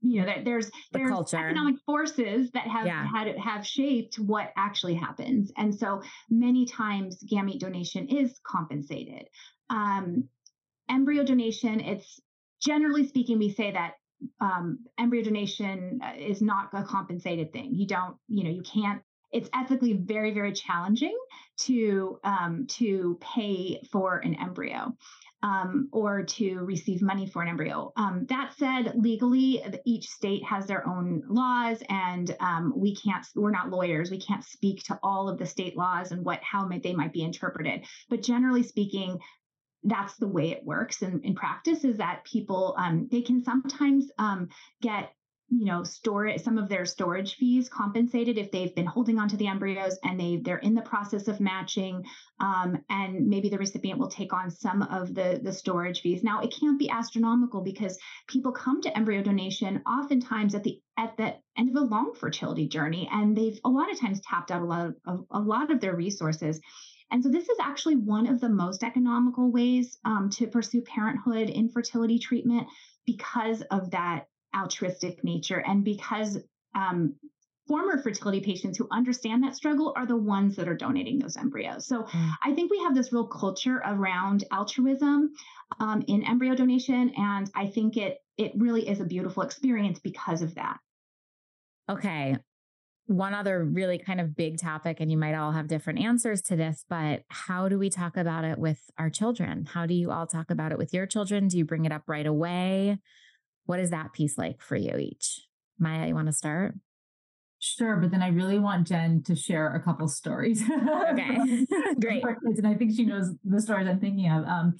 [0.00, 1.36] you know, there, there's The there's culture.
[1.38, 3.06] economic forces that have Yeah.
[3.06, 9.28] had have shaped what actually happens, and so many times gamete donation is compensated.
[9.70, 10.28] Um,
[10.88, 12.20] embryo donation, it's
[12.62, 13.94] generally speaking, we say that
[14.40, 17.74] um, embryo donation uh, is not a compensated thing.
[17.74, 19.02] You don't, you know, you can't.
[19.30, 21.16] It's ethically very, very challenging
[21.58, 24.96] to um, to pay for an embryo
[25.42, 27.92] um, or to receive money for an embryo.
[27.96, 33.26] Um, that said, legally, each state has their own laws, and um, we can't.
[33.34, 34.10] We're not lawyers.
[34.10, 37.22] We can't speak to all of the state laws and what how they might be
[37.22, 37.84] interpreted.
[38.10, 39.18] But generally speaking,
[39.84, 41.84] that's the way it works in, in practice.
[41.84, 44.48] Is that people um, they can sometimes um,
[44.82, 45.12] get
[45.50, 49.28] you know store it, some of their storage fees compensated if they've been holding on
[49.28, 52.04] to the embryos and they they're in the process of matching
[52.40, 56.22] um, and maybe the recipient will take on some of the the storage fees.
[56.22, 61.16] Now it can't be astronomical because people come to embryo donation oftentimes at the at
[61.16, 64.62] the end of a long fertility journey and they've a lot of times tapped out
[64.62, 66.60] a lot of a lot of their resources.
[67.10, 71.48] And so this is actually one of the most economical ways um, to pursue parenthood
[71.48, 72.66] infertility treatment
[73.06, 76.38] because of that altruistic nature and because
[76.74, 77.14] um,
[77.68, 81.86] former fertility patients who understand that struggle are the ones that are donating those embryos.
[81.86, 82.30] So Mm.
[82.42, 85.34] I think we have this real culture around altruism
[85.78, 90.42] um, in embryo donation, and I think it it really is a beautiful experience because
[90.42, 90.78] of that.
[91.90, 92.36] Okay.
[93.06, 96.56] One other really kind of big topic, and you might all have different answers to
[96.56, 99.64] this, but how do we talk about it with our children?
[99.64, 101.48] How do you all talk about it with your children?
[101.48, 102.98] Do you bring it up right away?
[103.68, 105.42] What is that piece like for you each?
[105.78, 106.74] Maya, you want to start?
[107.58, 110.62] Sure, but then I really want Jen to share a couple stories.
[111.10, 111.66] Okay,
[112.00, 112.24] great.
[112.44, 114.46] And I think she knows the stories I'm thinking of.
[114.46, 114.76] Um,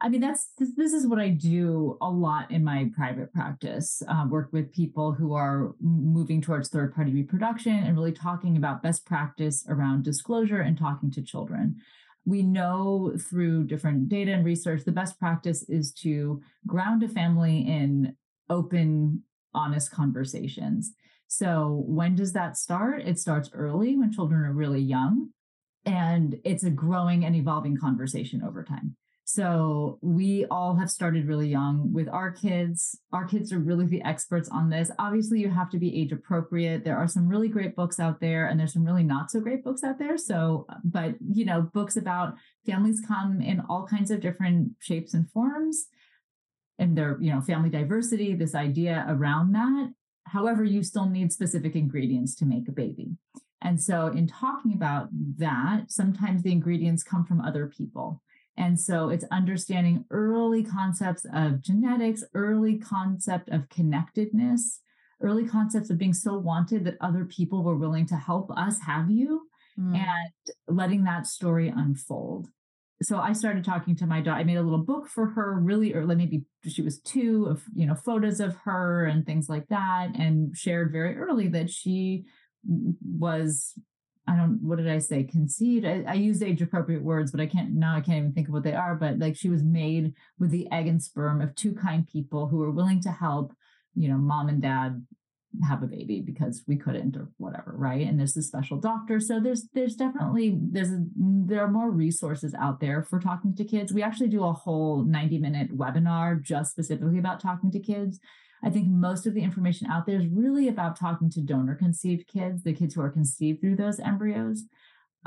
[0.00, 4.02] I mean, that's this, this is what I do a lot in my private practice.
[4.08, 8.82] Uh, work with people who are moving towards third party reproduction and really talking about
[8.82, 11.76] best practice around disclosure and talking to children.
[12.24, 17.60] We know through different data and research, the best practice is to ground a family
[17.60, 18.16] in
[18.48, 19.22] open,
[19.54, 20.92] honest conversations.
[21.26, 23.02] So, when does that start?
[23.02, 25.30] It starts early when children are really young,
[25.84, 28.96] and it's a growing and evolving conversation over time.
[29.24, 33.00] So, we all have started really young with our kids.
[33.12, 34.90] Our kids are really the experts on this.
[34.98, 36.84] Obviously, you have to be age appropriate.
[36.84, 39.64] There are some really great books out there, and there's some really not so great
[39.64, 40.18] books out there.
[40.18, 42.34] So, but you know, books about
[42.66, 45.86] families come in all kinds of different shapes and forms
[46.78, 49.92] and their you know family diversity this idea around that
[50.26, 53.16] however you still need specific ingredients to make a baby
[53.64, 55.08] And so, in talking about
[55.38, 58.22] that, sometimes the ingredients come from other people.
[58.56, 64.80] And so, it's understanding early concepts of genetics, early concept of connectedness,
[65.22, 69.10] early concepts of being so wanted that other people were willing to help us have
[69.10, 69.48] you,
[69.80, 69.96] mm.
[69.96, 70.32] and
[70.68, 72.48] letting that story unfold.
[73.04, 74.40] So I started talking to my daughter.
[74.40, 77.86] I made a little book for her really early, maybe she was two, of you
[77.86, 82.24] know photos of her and things like that, and shared very early that she
[82.66, 83.74] was
[84.26, 87.46] I don't what did I say conceived I, I use age appropriate words but I
[87.46, 90.14] can't now I can't even think of what they are but like she was made
[90.38, 93.52] with the egg and sperm of two kind people who were willing to help
[93.94, 95.04] you know mom and dad
[95.62, 98.06] have a baby because we couldn't or whatever right?
[98.06, 99.20] And there's a special doctor.
[99.20, 103.92] So there's there's definitely there's there are more resources out there for talking to kids.
[103.92, 108.18] We actually do a whole 90 minute webinar just specifically about talking to kids.
[108.62, 112.26] I think most of the information out there is really about talking to donor conceived
[112.26, 114.64] kids, the kids who are conceived through those embryos.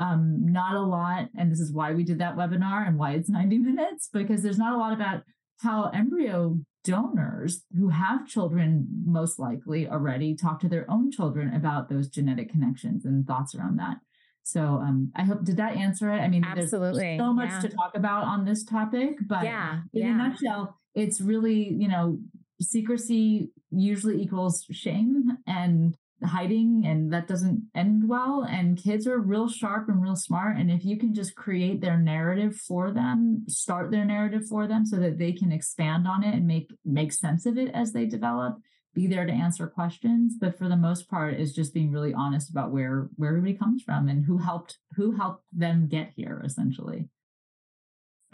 [0.00, 3.28] Um, not a lot, and this is why we did that webinar and why it's
[3.28, 5.22] 90 minutes, because there's not a lot about
[5.60, 6.58] how embryo
[6.88, 12.50] donors who have children most likely already talk to their own children about those genetic
[12.50, 13.98] connections and thoughts around that.
[14.42, 16.20] So um, I hope did that answer it?
[16.20, 17.60] I mean, absolutely there's so much yeah.
[17.60, 20.14] to talk about on this topic, but yeah, in yeah.
[20.14, 22.18] a nutshell, it's really you know
[22.60, 28.46] secrecy usually equals shame and hiding and that doesn't end well.
[28.48, 31.98] And kids are real sharp and real smart and if you can just create their
[31.98, 36.34] narrative for them start their narrative for them so that they can expand on it
[36.34, 38.58] and make make sense of it as they develop
[38.94, 40.34] be there to answer questions.
[40.40, 43.82] But for the most part is just being really honest about where where everybody comes
[43.82, 47.08] from and who helped who helped them get here essentially.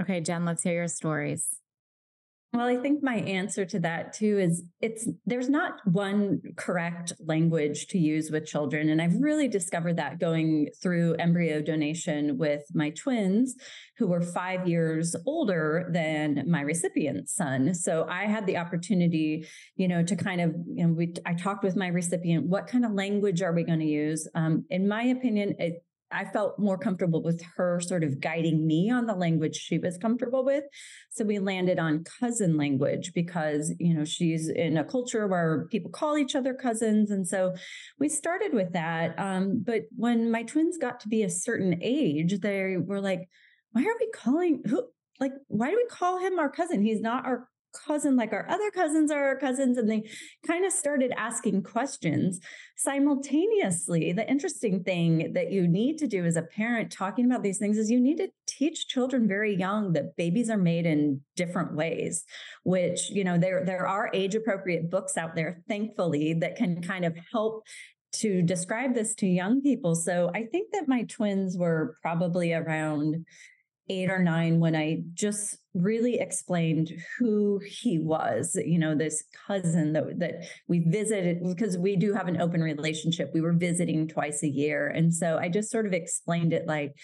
[0.00, 1.60] Okay jen let's hear your stories
[2.54, 7.88] well, I think my answer to that too is it's there's not one correct language
[7.88, 8.88] to use with children.
[8.88, 13.56] And I've really discovered that going through embryo donation with my twins,
[13.98, 17.74] who were five years older than my recipient's son.
[17.74, 19.46] So I had the opportunity,
[19.76, 22.84] you know, to kind of, you know, we I talked with my recipient, what kind
[22.84, 24.28] of language are we going to use?
[24.34, 25.83] Um, in my opinion, it
[26.14, 29.98] I felt more comfortable with her sort of guiding me on the language she was
[29.98, 30.64] comfortable with.
[31.10, 35.90] So we landed on cousin language because, you know, she's in a culture where people
[35.90, 37.10] call each other cousins.
[37.10, 37.54] And so
[37.98, 39.18] we started with that.
[39.18, 43.28] Um, but when my twins got to be a certain age, they were like,
[43.72, 44.86] why are we calling who?
[45.20, 46.82] Like, why do we call him our cousin?
[46.82, 47.48] He's not our
[47.86, 50.02] cousin like our other cousins are our cousins and they
[50.46, 52.40] kind of started asking questions.
[52.76, 57.58] Simultaneously the interesting thing that you need to do as a parent talking about these
[57.58, 61.74] things is you need to teach children very young that babies are made in different
[61.74, 62.24] ways
[62.62, 67.04] which you know there there are age appropriate books out there thankfully that can kind
[67.04, 67.64] of help
[68.12, 69.94] to describe this to young people.
[69.94, 73.24] So i think that my twins were probably around
[73.88, 79.92] eight or nine when I just really explained who he was, you know, this cousin
[79.92, 83.30] that, that we visited because we do have an open relationship.
[83.34, 84.88] We were visiting twice a year.
[84.88, 86.94] And so I just sort of explained it like,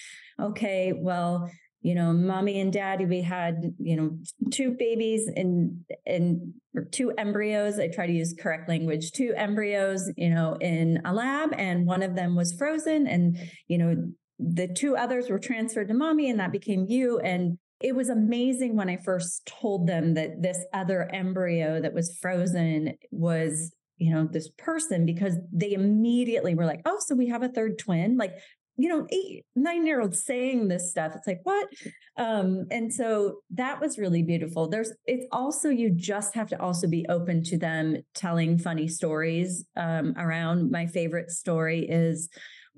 [0.40, 1.50] okay, well,
[1.82, 4.18] you know, mommy and daddy, we had, you know,
[4.50, 6.52] two babies and and
[6.92, 7.78] two embryos.
[7.78, 12.02] I try to use correct language, two embryos, you know, in a lab, and one
[12.02, 13.06] of them was frozen.
[13.06, 13.96] And, you know,
[14.38, 17.18] the two others were transferred to mommy and that became you.
[17.18, 22.16] And it was amazing when I first told them that this other embryo that was
[22.20, 27.42] frozen was, you know, this person because they immediately were like, oh, so we have
[27.42, 28.16] a third twin.
[28.16, 28.34] Like,
[28.76, 31.12] you know, eight, nine year olds saying this stuff.
[31.14, 31.68] It's like, what?
[32.16, 34.68] Um, and so that was really beautiful.
[34.68, 39.64] There's, it's also, you just have to also be open to them telling funny stories
[39.76, 40.70] um, around.
[40.70, 42.28] My favorite story is,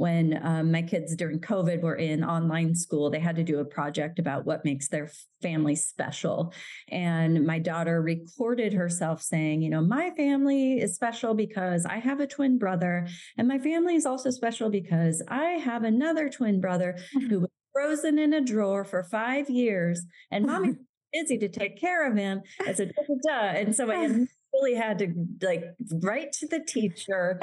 [0.02, 3.64] when um, my kids during COVID were in online school, they had to do a
[3.64, 5.08] project about what makes their
[5.40, 6.52] family special.
[6.88, 12.18] And my daughter recorded herself saying, you know, my family is special because I have
[12.18, 13.06] a twin brother,
[13.38, 16.98] and my family is also special because I have another twin brother
[17.28, 20.72] who was frozen in a drawer for five years, and mommy
[21.12, 22.42] busy to take care of him.
[22.66, 22.90] I said,
[23.24, 23.30] duh.
[23.30, 24.06] And so I
[24.52, 25.62] really had to like
[26.02, 27.38] write to the teacher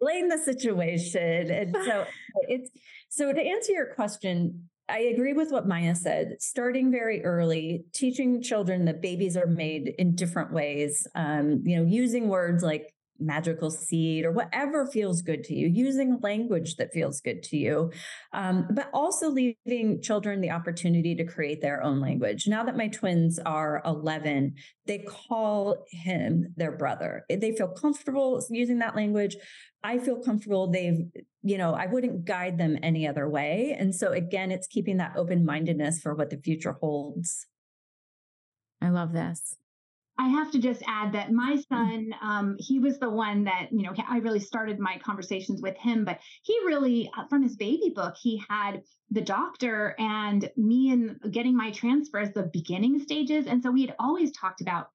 [0.00, 1.50] explain the situation.
[1.50, 2.06] And so
[2.48, 2.70] it's
[3.08, 6.36] so to answer your question, I agree with what Maya said.
[6.40, 11.06] Starting very early, teaching children that babies are made in different ways.
[11.14, 16.18] Um, you know, using words like magical seed or whatever feels good to you, using
[16.22, 17.90] language that feels good to you,
[18.32, 22.46] um, but also leaving children the opportunity to create their own language.
[22.46, 24.54] Now that my twins are 11,
[24.86, 27.24] they call him their brother.
[27.28, 29.36] They feel comfortable using that language.
[29.82, 30.70] I feel comfortable.
[30.70, 31.06] They've,
[31.42, 33.76] you know, I wouldn't guide them any other way.
[33.78, 37.46] And so, again, it's keeping that open mindedness for what the future holds.
[38.80, 39.56] I love this.
[40.18, 41.68] I have to just add that my mm.
[41.68, 45.76] son, um, he was the one that, you know, I really started my conversations with
[45.76, 50.90] him, but he really, uh, from his baby book, he had the doctor and me
[50.92, 53.46] and getting my transfer as the beginning stages.
[53.46, 54.88] And so we had always talked about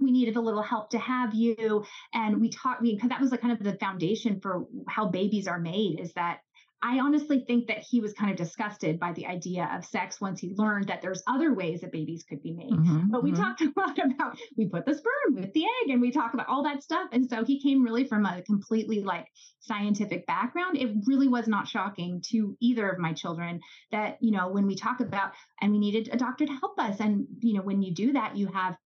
[0.00, 3.40] we needed a little help to have you and we talked because that was like
[3.40, 6.38] kind of the foundation for how babies are made is that
[6.80, 10.38] I honestly think that he was kind of disgusted by the idea of sex once
[10.40, 12.70] he learned that there's other ways that babies could be made.
[12.70, 13.42] Mm-hmm, but we mm-hmm.
[13.42, 16.48] talked a lot about we put the sperm with the egg and we talk about
[16.48, 17.08] all that stuff.
[17.12, 19.26] And so he came really from a completely like
[19.58, 20.76] scientific background.
[20.76, 23.60] It really was not shocking to either of my children
[23.90, 27.00] that, you know, when we talk about and we needed a doctor to help us.
[27.00, 28.76] And, you know, when you do that, you have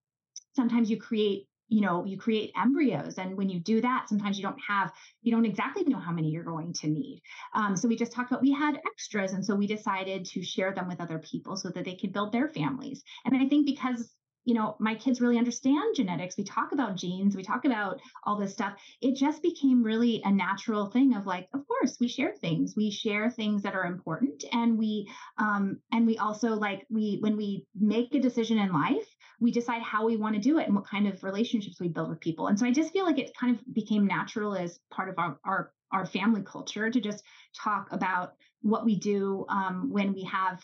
[0.55, 4.43] sometimes you create you know you create embryos and when you do that sometimes you
[4.43, 4.93] don't have
[5.23, 7.23] you don't exactly know how many you're going to need
[7.55, 10.75] um, so we just talked about we had extras and so we decided to share
[10.75, 14.15] them with other people so that they could build their families and i think because
[14.45, 16.37] you know, my kids really understand genetics.
[16.37, 18.75] We talk about genes, we talk about all this stuff.
[19.01, 22.75] It just became really a natural thing of like, of course, we share things.
[22.77, 25.09] We share things that are important, and we
[25.39, 29.07] um, and we also like we when we make a decision in life,
[29.43, 32.09] we decide how we want to do it and what kind of relationships we build
[32.09, 32.47] with people.
[32.47, 35.39] And so I just feel like it kind of became natural as part of our
[35.45, 37.25] our our family culture to just
[37.61, 40.63] talk about what we do um, when we have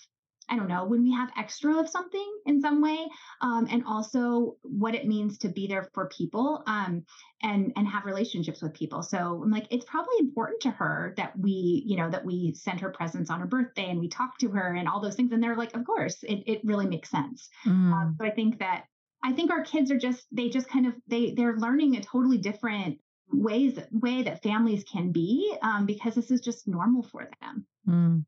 [0.49, 3.09] I don't know, when we have extra of something in some way,
[3.41, 7.05] um, and also what it means to be there for people um,
[7.43, 9.03] and and have relationships with people.
[9.03, 12.81] So I'm like, it's probably important to her that we, you know, that we send
[12.81, 15.33] her presents on her birthday and we talk to her and all those things.
[15.33, 17.49] And they're like, of course, it it really makes sense.
[17.67, 17.93] Mm.
[17.93, 18.85] Um, so I think that
[19.23, 22.39] I think our kids are just they just kind of they they're learning a totally
[22.39, 22.99] different
[23.31, 27.67] ways way that families can be um, because this is just normal for them.
[27.87, 28.25] Mm.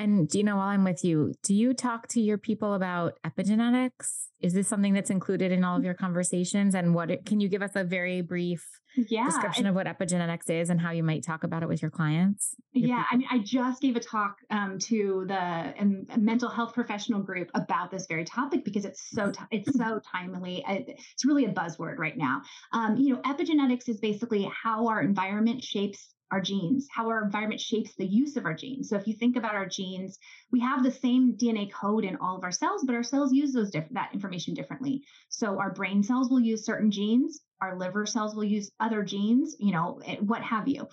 [0.00, 4.28] And know, while I'm with you, do you talk to your people about epigenetics?
[4.40, 6.74] Is this something that's included in all of your conversations?
[6.74, 10.48] And what it, can you give us a very brief yeah, description of what epigenetics
[10.48, 12.54] is and how you might talk about it with your clients?
[12.72, 13.08] Your yeah, people?
[13.10, 17.50] I mean, I just gave a talk um, to the um, mental health professional group
[17.52, 20.64] about this very topic because it's so t- it's so timely.
[20.66, 22.40] It's really a buzzword right now.
[22.72, 27.60] Um, you know, epigenetics is basically how our environment shapes our genes, how our environment
[27.60, 28.88] shapes the use of our genes.
[28.88, 30.18] So if you think about our genes,
[30.50, 33.52] we have the same DNA code in all of our cells, but our cells use
[33.52, 35.04] those diff- that information differently.
[35.28, 39.56] So our brain cells will use certain genes, our liver cells will use other genes,
[39.58, 40.86] you know, eh, what have you.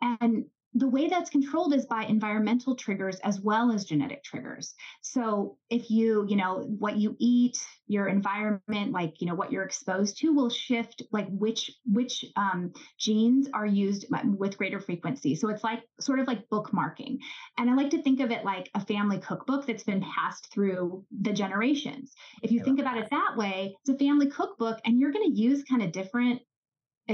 [0.00, 4.74] And the way that's controlled is by environmental triggers as well as genetic triggers.
[5.02, 7.58] So if you, you know, what you eat,
[7.88, 12.72] your environment, like, you know, what you're exposed to will shift like which which um,
[12.98, 14.06] genes are used
[14.38, 15.34] with greater frequency.
[15.34, 17.18] So it's like sort of like bookmarking.
[17.58, 21.04] And I like to think of it like a family cookbook that's been passed through
[21.20, 22.12] the generations.
[22.42, 25.40] If you think about it that way, it's a family cookbook and you're going to
[25.40, 26.42] use kind of different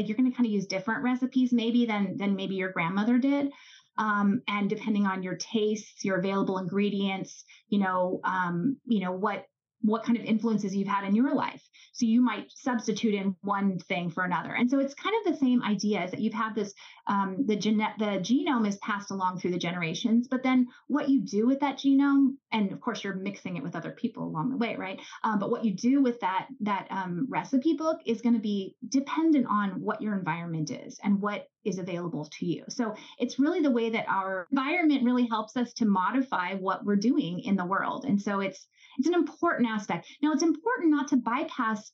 [0.01, 3.51] you're going to kind of use different recipes maybe than than maybe your grandmother did.
[3.99, 9.47] Um, and depending on your tastes your available ingredients you know um, you know what
[9.87, 11.63] what kind of influences you've had in your life.
[11.93, 14.53] So you might substitute in one thing for another.
[14.53, 16.75] And so it's kind of the same idea is that you've had this,
[17.07, 21.21] um, the, gene- the genome is passed along through the generations, but then what you
[21.21, 24.57] do with that genome, and of course you're mixing it with other people along the
[24.57, 25.01] way, right?
[25.25, 28.77] Um, but what you do with that, that um, recipe book is going to be
[28.89, 32.65] dependent on what your environment is and what is available to you.
[32.69, 36.97] So it's really the way that our environment really helps us to modify what we're
[36.97, 38.05] doing in the world.
[38.05, 38.67] And so it's
[38.99, 40.07] it's an important aspect.
[40.23, 41.93] Now, it's important not to bypass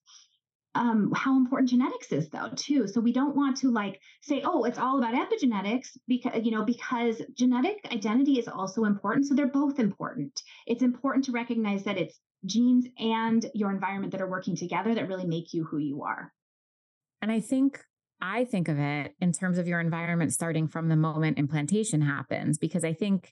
[0.75, 2.87] um, how important genetics is though too.
[2.87, 6.65] So we don't want to like say oh it's all about epigenetics because you know
[6.65, 9.27] because genetic identity is also important.
[9.27, 10.41] So they're both important.
[10.67, 15.09] It's important to recognize that it's genes and your environment that are working together that
[15.09, 16.33] really make you who you are.
[17.21, 17.85] And i think
[18.21, 22.59] i think of it in terms of your environment starting from the moment implantation happens
[22.59, 23.31] because i think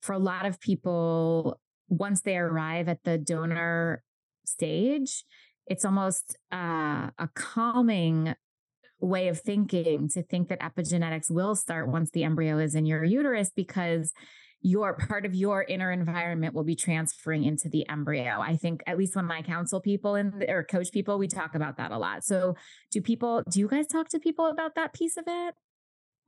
[0.00, 1.58] for a lot of people
[1.88, 4.02] once they arrive at the donor
[4.46, 5.24] stage,
[5.66, 8.34] it's almost uh, a calming
[9.00, 13.04] way of thinking to think that epigenetics will start once the embryo is in your
[13.04, 14.12] uterus because
[14.64, 18.40] your part of your inner environment will be transferring into the embryo.
[18.40, 21.76] I think at least when I counsel people and or coach people, we talk about
[21.76, 22.24] that a lot.
[22.24, 22.56] So
[22.90, 25.54] do people do you guys talk to people about that piece of it?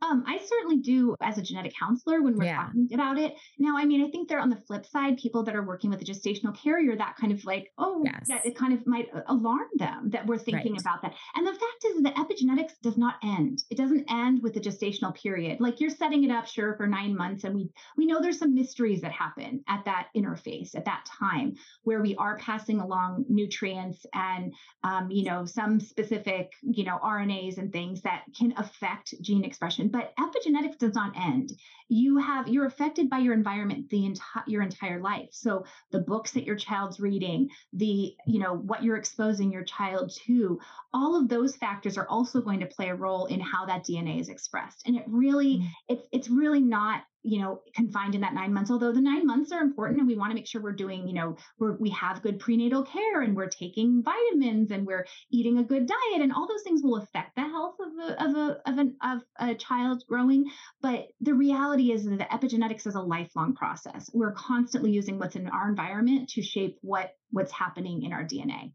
[0.03, 2.57] Um, I certainly do as a genetic counselor when we're yeah.
[2.57, 3.35] talking about it.
[3.59, 6.03] Now, I mean, I think they're on the flip side, people that are working with
[6.03, 8.29] a gestational carrier, that kind of like, oh, yes.
[8.29, 10.81] that it kind of might alarm them that we're thinking right.
[10.81, 11.15] about that.
[11.35, 13.63] And the fact is that epigenetics does not end.
[13.71, 15.61] It doesn't end with the gestational period.
[15.61, 17.45] Like you're setting it up, sure, for nine months.
[17.45, 21.55] And we we know there's some mysteries that happen at that interface at that time
[21.85, 24.53] where we are passing along nutrients and
[24.85, 29.86] um, you know, some specific, you know, RNAs and things that can affect gene expression
[29.91, 31.53] but epigenetics does not end.
[31.89, 35.29] You have you're affected by your environment the entire your entire life.
[35.33, 40.13] So the books that your child's reading, the you know what you're exposing your child
[40.27, 40.59] to,
[40.93, 44.21] all of those factors are also going to play a role in how that DNA
[44.21, 44.83] is expressed.
[44.87, 45.67] And it really mm-hmm.
[45.89, 49.51] it's it's really not you know confined in that nine months although the nine months
[49.53, 52.39] are important and we want to make sure we're doing you know we have good
[52.39, 56.63] prenatal care and we're taking vitamins and we're eating a good diet and all those
[56.63, 60.45] things will affect the health of a of a of, an, of a child growing.
[60.81, 64.11] But the reality is that epigenetics is a lifelong process.
[64.13, 68.73] We're constantly using what's in our environment to shape what what's happening in our dna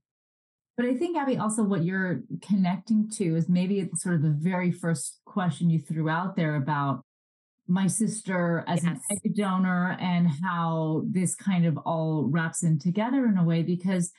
[0.77, 4.71] but I think, Abbe, also what you're connecting to is maybe sort of the very
[4.71, 7.03] first question you threw out there about
[7.67, 8.99] my sister as yes.
[9.09, 13.61] an egg donor and how this kind of all wraps in together in a way
[13.63, 14.11] because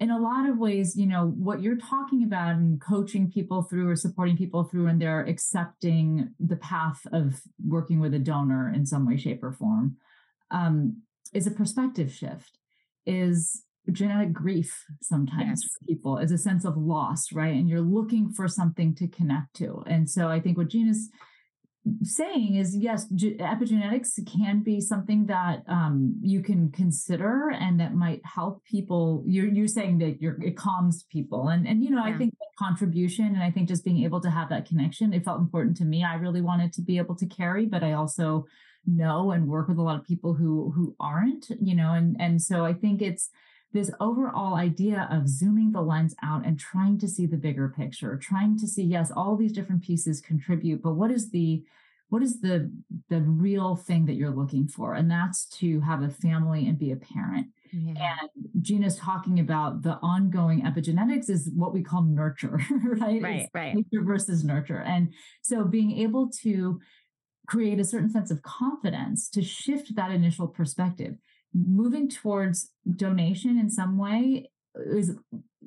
[0.00, 3.88] in a lot of ways you know what you're talking about and coaching people through
[3.88, 8.86] or supporting people through and they're accepting the path of working with a donor in
[8.86, 9.96] some way shape or form
[10.50, 11.02] um,
[11.34, 12.58] is a perspective shift
[13.06, 15.72] is genetic grief sometimes yes.
[15.72, 19.54] for people is a sense of loss right and you're looking for something to connect
[19.54, 21.08] to and so i think what gina's
[22.02, 28.20] saying is yes epigenetics can be something that um, you can consider and that might
[28.24, 29.22] help people.
[29.26, 31.48] You're, you're saying that you're, it calms people.
[31.48, 32.14] And and you know yeah.
[32.14, 35.40] i think contribution and i think just being able to have that connection it felt
[35.40, 36.04] important to me.
[36.04, 38.46] I really wanted to be able to carry but i also
[38.86, 42.40] know and work with a lot of people who who aren't you know and and
[42.40, 43.30] so i think it's
[43.72, 48.16] this overall idea of zooming the lens out and trying to see the bigger picture,
[48.16, 51.62] trying to see, yes, all these different pieces contribute, but what is the
[52.08, 52.72] what is the
[53.10, 54.94] the real thing that you're looking for?
[54.94, 57.48] And that's to have a family and be a parent.
[57.70, 58.16] Yeah.
[58.22, 63.20] And Gina's talking about the ongoing epigenetics is what we call nurture, right?
[63.22, 63.74] Right, it's right.
[63.74, 64.80] Nature versus nurture.
[64.80, 65.12] And
[65.42, 66.80] so being able to
[67.46, 71.16] create a certain sense of confidence to shift that initial perspective
[71.54, 75.16] moving towards donation in some way is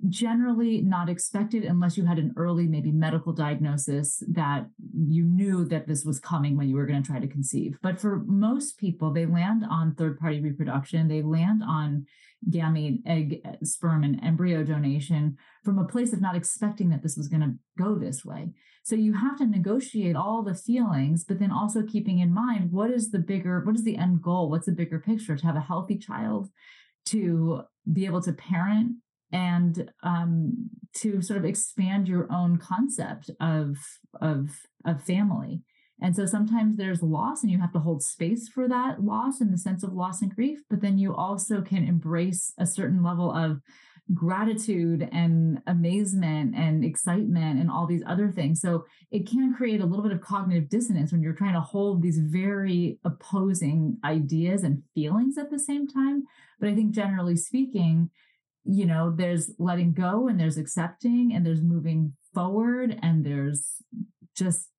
[0.10, 5.88] generally not expected unless you had an early maybe medical diagnosis that you knew that
[5.88, 7.78] this was coming when you were going to try to conceive.
[7.82, 11.08] But for most people they land on third party reproduction.
[11.08, 12.06] They land on
[12.50, 17.28] gamete egg sperm and embryo donation from a place of not expecting that this was
[17.28, 18.50] going to go this way
[18.84, 22.90] so you have to negotiate all the feelings, but then also keeping in mind what
[22.90, 24.50] is the bigger, what is the end goal?
[24.50, 25.36] What's the bigger picture?
[25.36, 26.50] To have a healthy child,
[27.06, 28.98] to be able to parent
[29.32, 33.78] and um, to sort of expand your own concept of
[34.20, 34.50] of
[34.86, 35.62] of family.
[36.04, 39.52] And so sometimes there's loss, and you have to hold space for that loss in
[39.52, 40.62] the sense of loss and grief.
[40.68, 43.62] But then you also can embrace a certain level of
[44.14, 48.60] gratitude and amazement and excitement and all these other things.
[48.60, 52.02] So it can create a little bit of cognitive dissonance when you're trying to hold
[52.02, 56.24] these very opposing ideas and feelings at the same time.
[56.60, 58.10] But I think generally speaking,
[58.66, 63.82] you know, there's letting go and there's accepting and there's moving forward and there's
[64.36, 64.70] just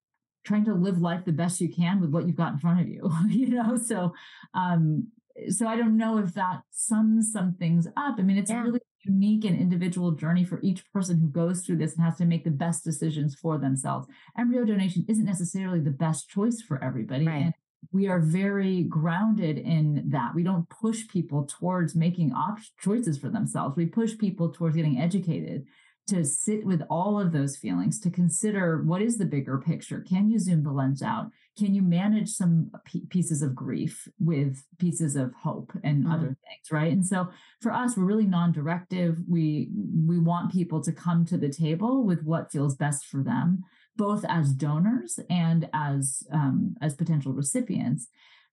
[0.45, 2.89] trying to live life the best you can with what you've got in front of
[2.89, 3.77] you, you know?
[3.77, 4.13] So,
[4.55, 5.09] um,
[5.49, 8.17] so I don't know if that sums some things up.
[8.19, 8.63] I mean, it's yeah.
[8.63, 12.25] really unique and individual journey for each person who goes through this and has to
[12.25, 14.07] make the best decisions for themselves.
[14.39, 17.27] Embryo donation isn't necessarily the best choice for everybody.
[17.27, 17.43] Right.
[17.45, 17.55] And
[17.91, 20.35] we are very grounded in that.
[20.35, 23.77] We don't push people towards making op- choices for themselves.
[23.77, 25.67] We push people towards getting educated
[26.09, 30.01] to sit with all of those feelings, to consider what is the bigger picture?
[30.01, 31.31] Can you zoom the lens out?
[31.59, 36.13] Can you manage some p- pieces of grief with pieces of hope and mm.
[36.13, 36.93] other things, right?
[36.93, 37.29] And so
[37.61, 39.19] for us, we're really non-directive.
[39.29, 39.69] We
[40.07, 43.65] we want people to come to the table with what feels best for them,
[43.97, 48.09] both as donors and as um, as potential recipients.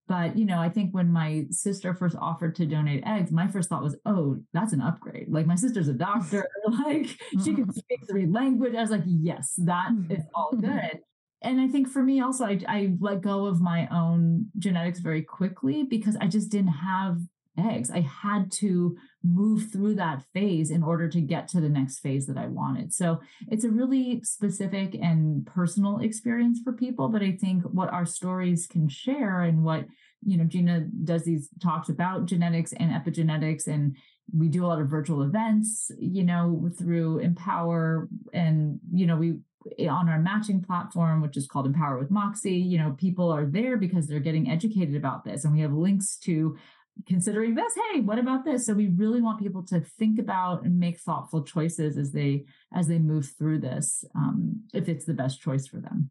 [0.10, 3.70] But, you know, I think when my sister first offered to donate eggs, my first
[3.70, 5.28] thought was, oh, that's an upgrade.
[5.30, 6.50] Like my sister's a doctor,
[6.86, 7.06] like
[7.44, 8.74] she can speak three language.
[8.74, 11.00] I was like, yes, that is all good.
[11.42, 15.22] And I think for me also, I, I let go of my own genetics very
[15.22, 17.20] quickly because I just didn't have
[17.58, 17.92] eggs.
[17.92, 22.26] I had to move through that phase in order to get to the next phase
[22.28, 22.94] that I wanted.
[22.94, 23.20] So
[23.50, 27.10] it's a really specific and personal experience for people.
[27.10, 29.86] But I think what our stories can share and what,
[30.26, 33.96] you know, Gina does these talks about genetics and epigenetics and
[34.36, 39.40] we do a lot of virtual events, you know, through Empower and, you know, we
[39.82, 43.78] on our matching platform, which is called Empower with Moxi, you know, people are there
[43.78, 45.44] because they're getting educated about this.
[45.44, 46.58] And we have links to
[47.06, 47.74] considering this.
[47.92, 48.66] Hey what about this?
[48.66, 52.88] So we really want people to think about and make thoughtful choices as they as
[52.88, 56.10] they move through this um, if it's the best choice for them.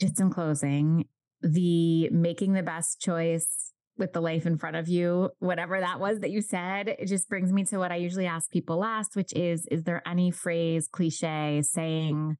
[0.00, 1.06] Just in closing
[1.40, 6.20] the making the best choice with the life in front of you whatever that was
[6.20, 9.32] that you said it just brings me to what i usually ask people last which
[9.34, 12.36] is is there any phrase cliche saying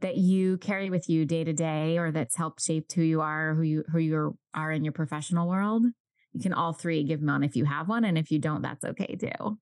[0.00, 3.54] that you carry with you day to day or that's helped shape who you are
[3.54, 5.84] who you who you are in your professional world
[6.36, 8.04] you can all three give them one if you have one.
[8.04, 9.58] And if you don't, that's okay too.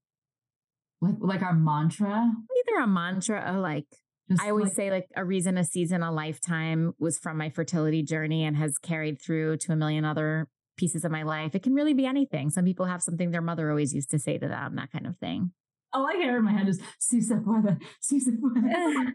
[1.01, 2.33] Like, like our mantra?
[2.69, 3.87] Either a mantra or like,
[4.29, 7.49] Just I always like, say like a reason, a season, a lifetime was from my
[7.49, 11.55] fertility journey and has carried through to a million other pieces of my life.
[11.55, 12.51] It can really be anything.
[12.51, 15.17] Some people have something their mother always used to say to them, that kind of
[15.17, 15.53] thing.
[15.95, 19.15] All I hear in my head is si se puede, si se puede.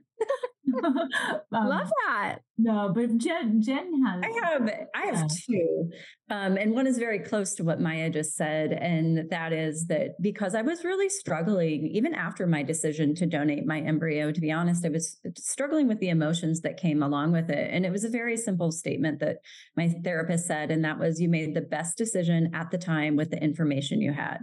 [0.85, 1.09] um,
[1.51, 2.39] Love that.
[2.57, 4.23] No, but Jen, Jen has.
[4.23, 5.27] I have, I have yeah.
[5.47, 5.89] two,
[6.29, 10.21] um, and one is very close to what Maya just said, and that is that
[10.21, 14.31] because I was really struggling, even after my decision to donate my embryo.
[14.31, 17.85] To be honest, I was struggling with the emotions that came along with it, and
[17.85, 19.37] it was a very simple statement that
[19.75, 23.31] my therapist said, and that was, "You made the best decision at the time with
[23.31, 24.39] the information you had."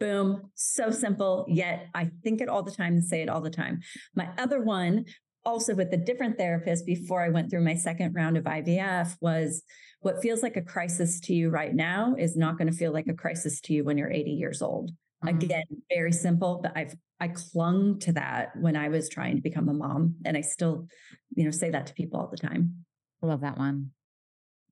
[0.00, 0.50] Boom.
[0.54, 3.80] So simple, yet I think it all the time and say it all the time.
[4.14, 5.06] My other one
[5.44, 9.62] also with a different therapist before I went through my second round of IVF was
[10.00, 13.06] what feels like a crisis to you right now is not going to feel like
[13.08, 14.90] a crisis to you when you're 80 years old.
[15.24, 15.36] Mm-hmm.
[15.36, 19.68] Again, very simple, but I've I clung to that when I was trying to become
[19.68, 20.86] a mom and I still,
[21.34, 22.84] you know, say that to people all the time.
[23.22, 23.90] I love that one.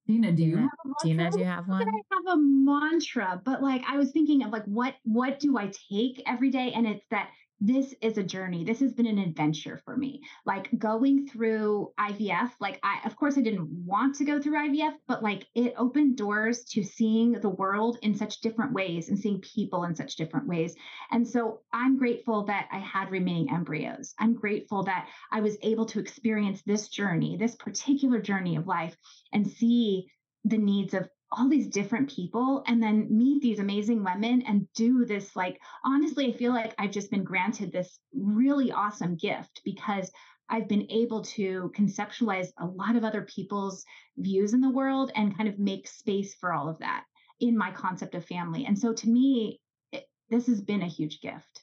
[0.06, 1.08] Gina, do you have a mantra?
[1.08, 1.82] Gina, do you have one?
[1.82, 5.70] I have a mantra, but like I was thinking of like what what do I
[5.90, 6.72] take every day?
[6.72, 7.30] And it's that
[7.60, 8.64] this is a journey.
[8.64, 10.22] This has been an adventure for me.
[10.44, 14.92] Like going through IVF, like I, of course, I didn't want to go through IVF,
[15.08, 19.40] but like it opened doors to seeing the world in such different ways and seeing
[19.40, 20.74] people in such different ways.
[21.10, 24.14] And so I'm grateful that I had remaining embryos.
[24.18, 28.96] I'm grateful that I was able to experience this journey, this particular journey of life,
[29.32, 30.10] and see
[30.44, 35.04] the needs of all these different people and then meet these amazing women and do
[35.04, 40.10] this like honestly i feel like i've just been granted this really awesome gift because
[40.48, 43.84] i've been able to conceptualize a lot of other people's
[44.16, 47.04] views in the world and kind of make space for all of that
[47.40, 48.64] in my concept of family.
[48.64, 49.60] And so to me
[49.92, 51.62] it, this has been a huge gift.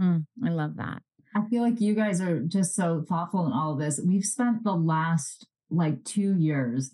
[0.00, 1.02] Mm, i love that.
[1.34, 4.00] I feel like you guys are just so thoughtful in all of this.
[4.04, 6.90] We've spent the last like two years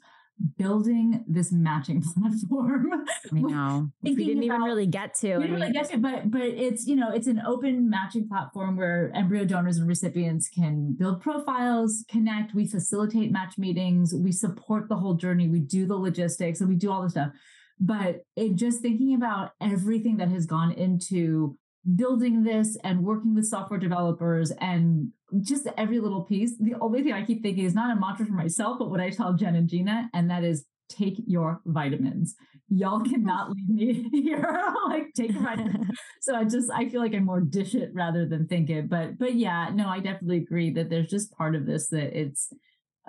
[0.58, 2.90] building this matching platform.
[3.32, 3.90] I know.
[4.02, 5.36] we didn't even really get to.
[5.36, 8.76] We didn't really get to, but but it's you know it's an open matching platform
[8.76, 12.54] where embryo donors and recipients can build profiles, connect.
[12.54, 14.14] We facilitate match meetings.
[14.14, 15.48] We support the whole journey.
[15.48, 17.30] We do the logistics and we do all the stuff.
[17.78, 21.58] But it just thinking about everything that has gone into
[21.94, 26.56] building this and working with software developers and just every little piece.
[26.58, 29.10] The only thing I keep thinking is not a mantra for myself, but what I
[29.10, 32.34] tell Jen and Gina, and that is take your vitamins.
[32.68, 34.64] Y'all cannot leave me here.
[34.88, 35.86] like take your vitamins.
[36.20, 38.88] so I just I feel like I more dish it rather than think it.
[38.88, 42.52] But but yeah, no, I definitely agree that there's just part of this that it's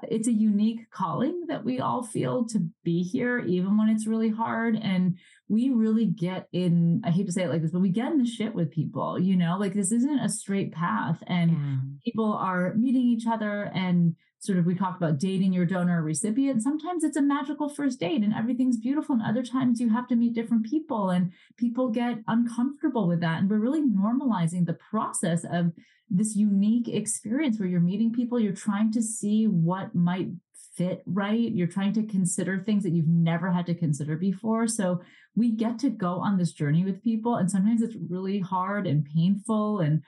[0.03, 4.29] it's a unique calling that we all feel to be here, even when it's really
[4.29, 4.75] hard.
[4.75, 5.17] And
[5.47, 8.19] we really get in, I hate to say it like this, but we get in
[8.19, 11.23] the shit with people, you know, like this isn't a straight path.
[11.27, 11.77] And yeah.
[12.05, 16.61] people are meeting each other and sort of we talk about dating your donor recipient
[16.61, 20.15] sometimes it's a magical first date and everything's beautiful and other times you have to
[20.15, 25.43] meet different people and people get uncomfortable with that and we're really normalizing the process
[25.51, 25.71] of
[26.09, 30.29] this unique experience where you're meeting people you're trying to see what might
[30.75, 35.01] fit right you're trying to consider things that you've never had to consider before so
[35.35, 39.05] we get to go on this journey with people and sometimes it's really hard and
[39.05, 40.03] painful and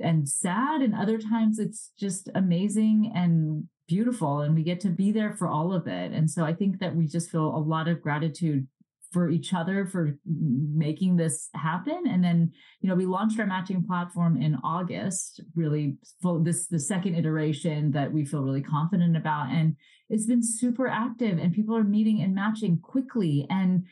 [0.00, 5.12] and sad and other times it's just amazing and beautiful and we get to be
[5.12, 7.88] there for all of it and so i think that we just feel a lot
[7.88, 8.66] of gratitude
[9.12, 12.04] for each other for making this happen.
[12.08, 16.78] And then, you know, we launched our matching platform in August, really full, this the
[16.78, 19.48] second iteration that we feel really confident about.
[19.50, 19.76] And
[20.10, 23.46] it's been super active and people are meeting and matching quickly.
[23.48, 23.84] And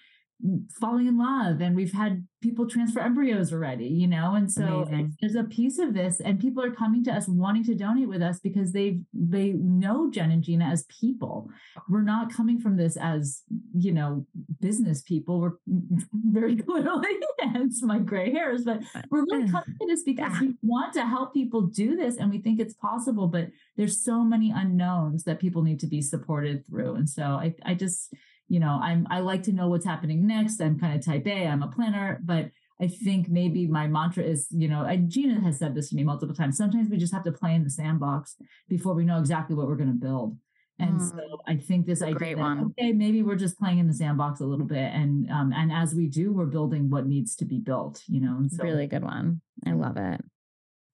[0.80, 4.87] falling in love and we've had people transfer embryos already you know and so
[5.20, 8.20] there's a piece of this and people are coming to us wanting to donate with
[8.20, 11.51] us because they they know jen and gina as people.
[11.89, 13.43] We're not coming from this as
[13.74, 14.26] you know
[14.61, 15.41] business people.
[15.41, 15.53] We're
[16.12, 17.09] very clearly
[17.41, 19.53] hence my gray hairs but uh, we're really mm.
[19.53, 22.74] coming to this because we want to help people do this and we think it's
[22.74, 27.22] possible but there's so many unknowns that people need to be supported through and so
[27.22, 28.12] i i just
[28.49, 30.61] you know, I'm I like to know what's happening next.
[30.61, 34.49] I'm kind of type A, I'm a planner, but I think maybe my mantra is,
[34.51, 36.59] you know, I, Gina has said this to me multiple times.
[36.59, 38.36] Sometimes we just have to play in the sandbox
[38.68, 40.36] before we know exactly what we're going to build.
[40.78, 43.94] And mm, so I think this idea that, okay, maybe we're just playing in the
[43.94, 47.47] sandbox a little bit, and um, and as we do, we're building what needs to
[47.47, 48.03] be built.
[48.07, 49.40] You know, and so, really good one.
[49.66, 50.20] I love it.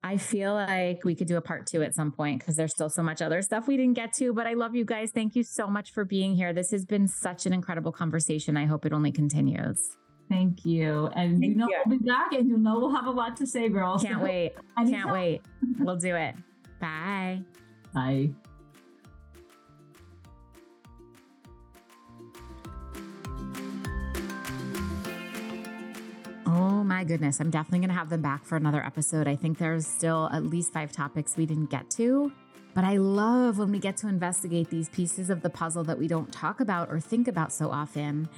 [0.04, 2.90] I feel like we could do a part two at some point because there's still
[2.90, 4.32] so much other stuff we didn't get to.
[4.32, 5.10] But I love you guys.
[5.14, 6.52] Thank you so much for being here.
[6.52, 8.56] This has been such an incredible conversation.
[8.56, 9.78] I hope it only continues.
[10.28, 11.08] Thank you.
[11.14, 11.82] And Thank you know you.
[11.86, 14.02] we'll be back and you know we'll have a lot to say, girls.
[14.02, 14.54] Can't wait.
[14.76, 15.42] Can't wait.
[15.78, 16.34] We'll do it.
[16.80, 17.42] Bye.
[17.94, 18.30] Bye.
[26.92, 27.40] My goodness.
[27.40, 29.26] I'm definitely going to have them back for another episode.
[29.26, 32.30] I think there's still at least five topics we didn't get to.
[32.74, 36.06] But I love when we get to investigate these pieces of the puzzle that we
[36.06, 38.28] don't talk about or think about so often.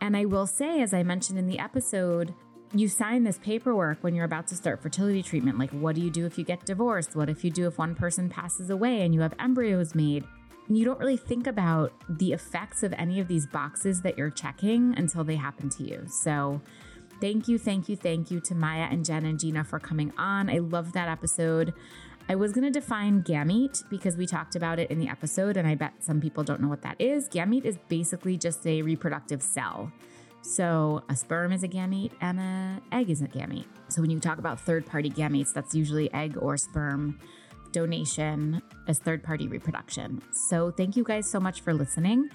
[0.00, 2.34] And I will say, as I mentioned in the episode,
[2.72, 5.58] you sign this paperwork when you're about to start fertility treatment.
[5.58, 7.14] Like, what do you do if you get divorced?
[7.14, 10.24] What if you do if one person passes away and you have embryos made?
[10.66, 14.30] And you don't really think about the effects of any of these boxes that you're
[14.30, 16.04] checking until they happen to you.
[16.06, 16.62] So,
[17.20, 20.48] Thank you, thank you, thank you to Maya and Jen and Gina for coming on.
[20.48, 21.74] I loved that episode.
[22.28, 25.66] I was going to define gamete because we talked about it in the episode, and
[25.66, 27.28] I bet some people don't know what that is.
[27.28, 29.90] Gamete is basically just a reproductive cell.
[30.42, 33.66] So a sperm is a gamete and an egg is a gamete.
[33.88, 37.18] So when you talk about third party gametes, that's usually egg or sperm
[37.72, 40.22] donation as third party reproduction.
[40.32, 42.30] So thank you guys so much for listening.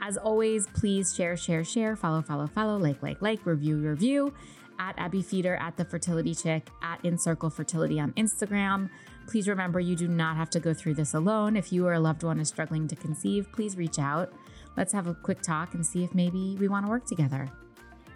[0.00, 4.34] As always, please share, share, share, follow, follow, follow, like, like, like, review, review
[4.78, 8.90] at Abbe Feder, at The Fertility Chick, at InCircle Fertility on Instagram.
[9.26, 11.56] Please remember you do not have to go through this alone.
[11.56, 14.32] If you or a loved one is struggling to conceive, please reach out.
[14.76, 17.48] Let's have a quick talk and see if maybe we want to work together.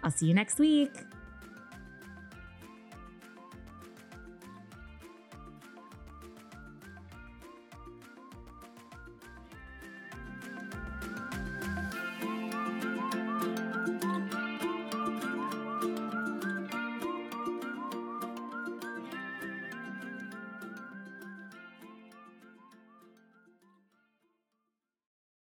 [0.03, 0.91] I'll see you next week.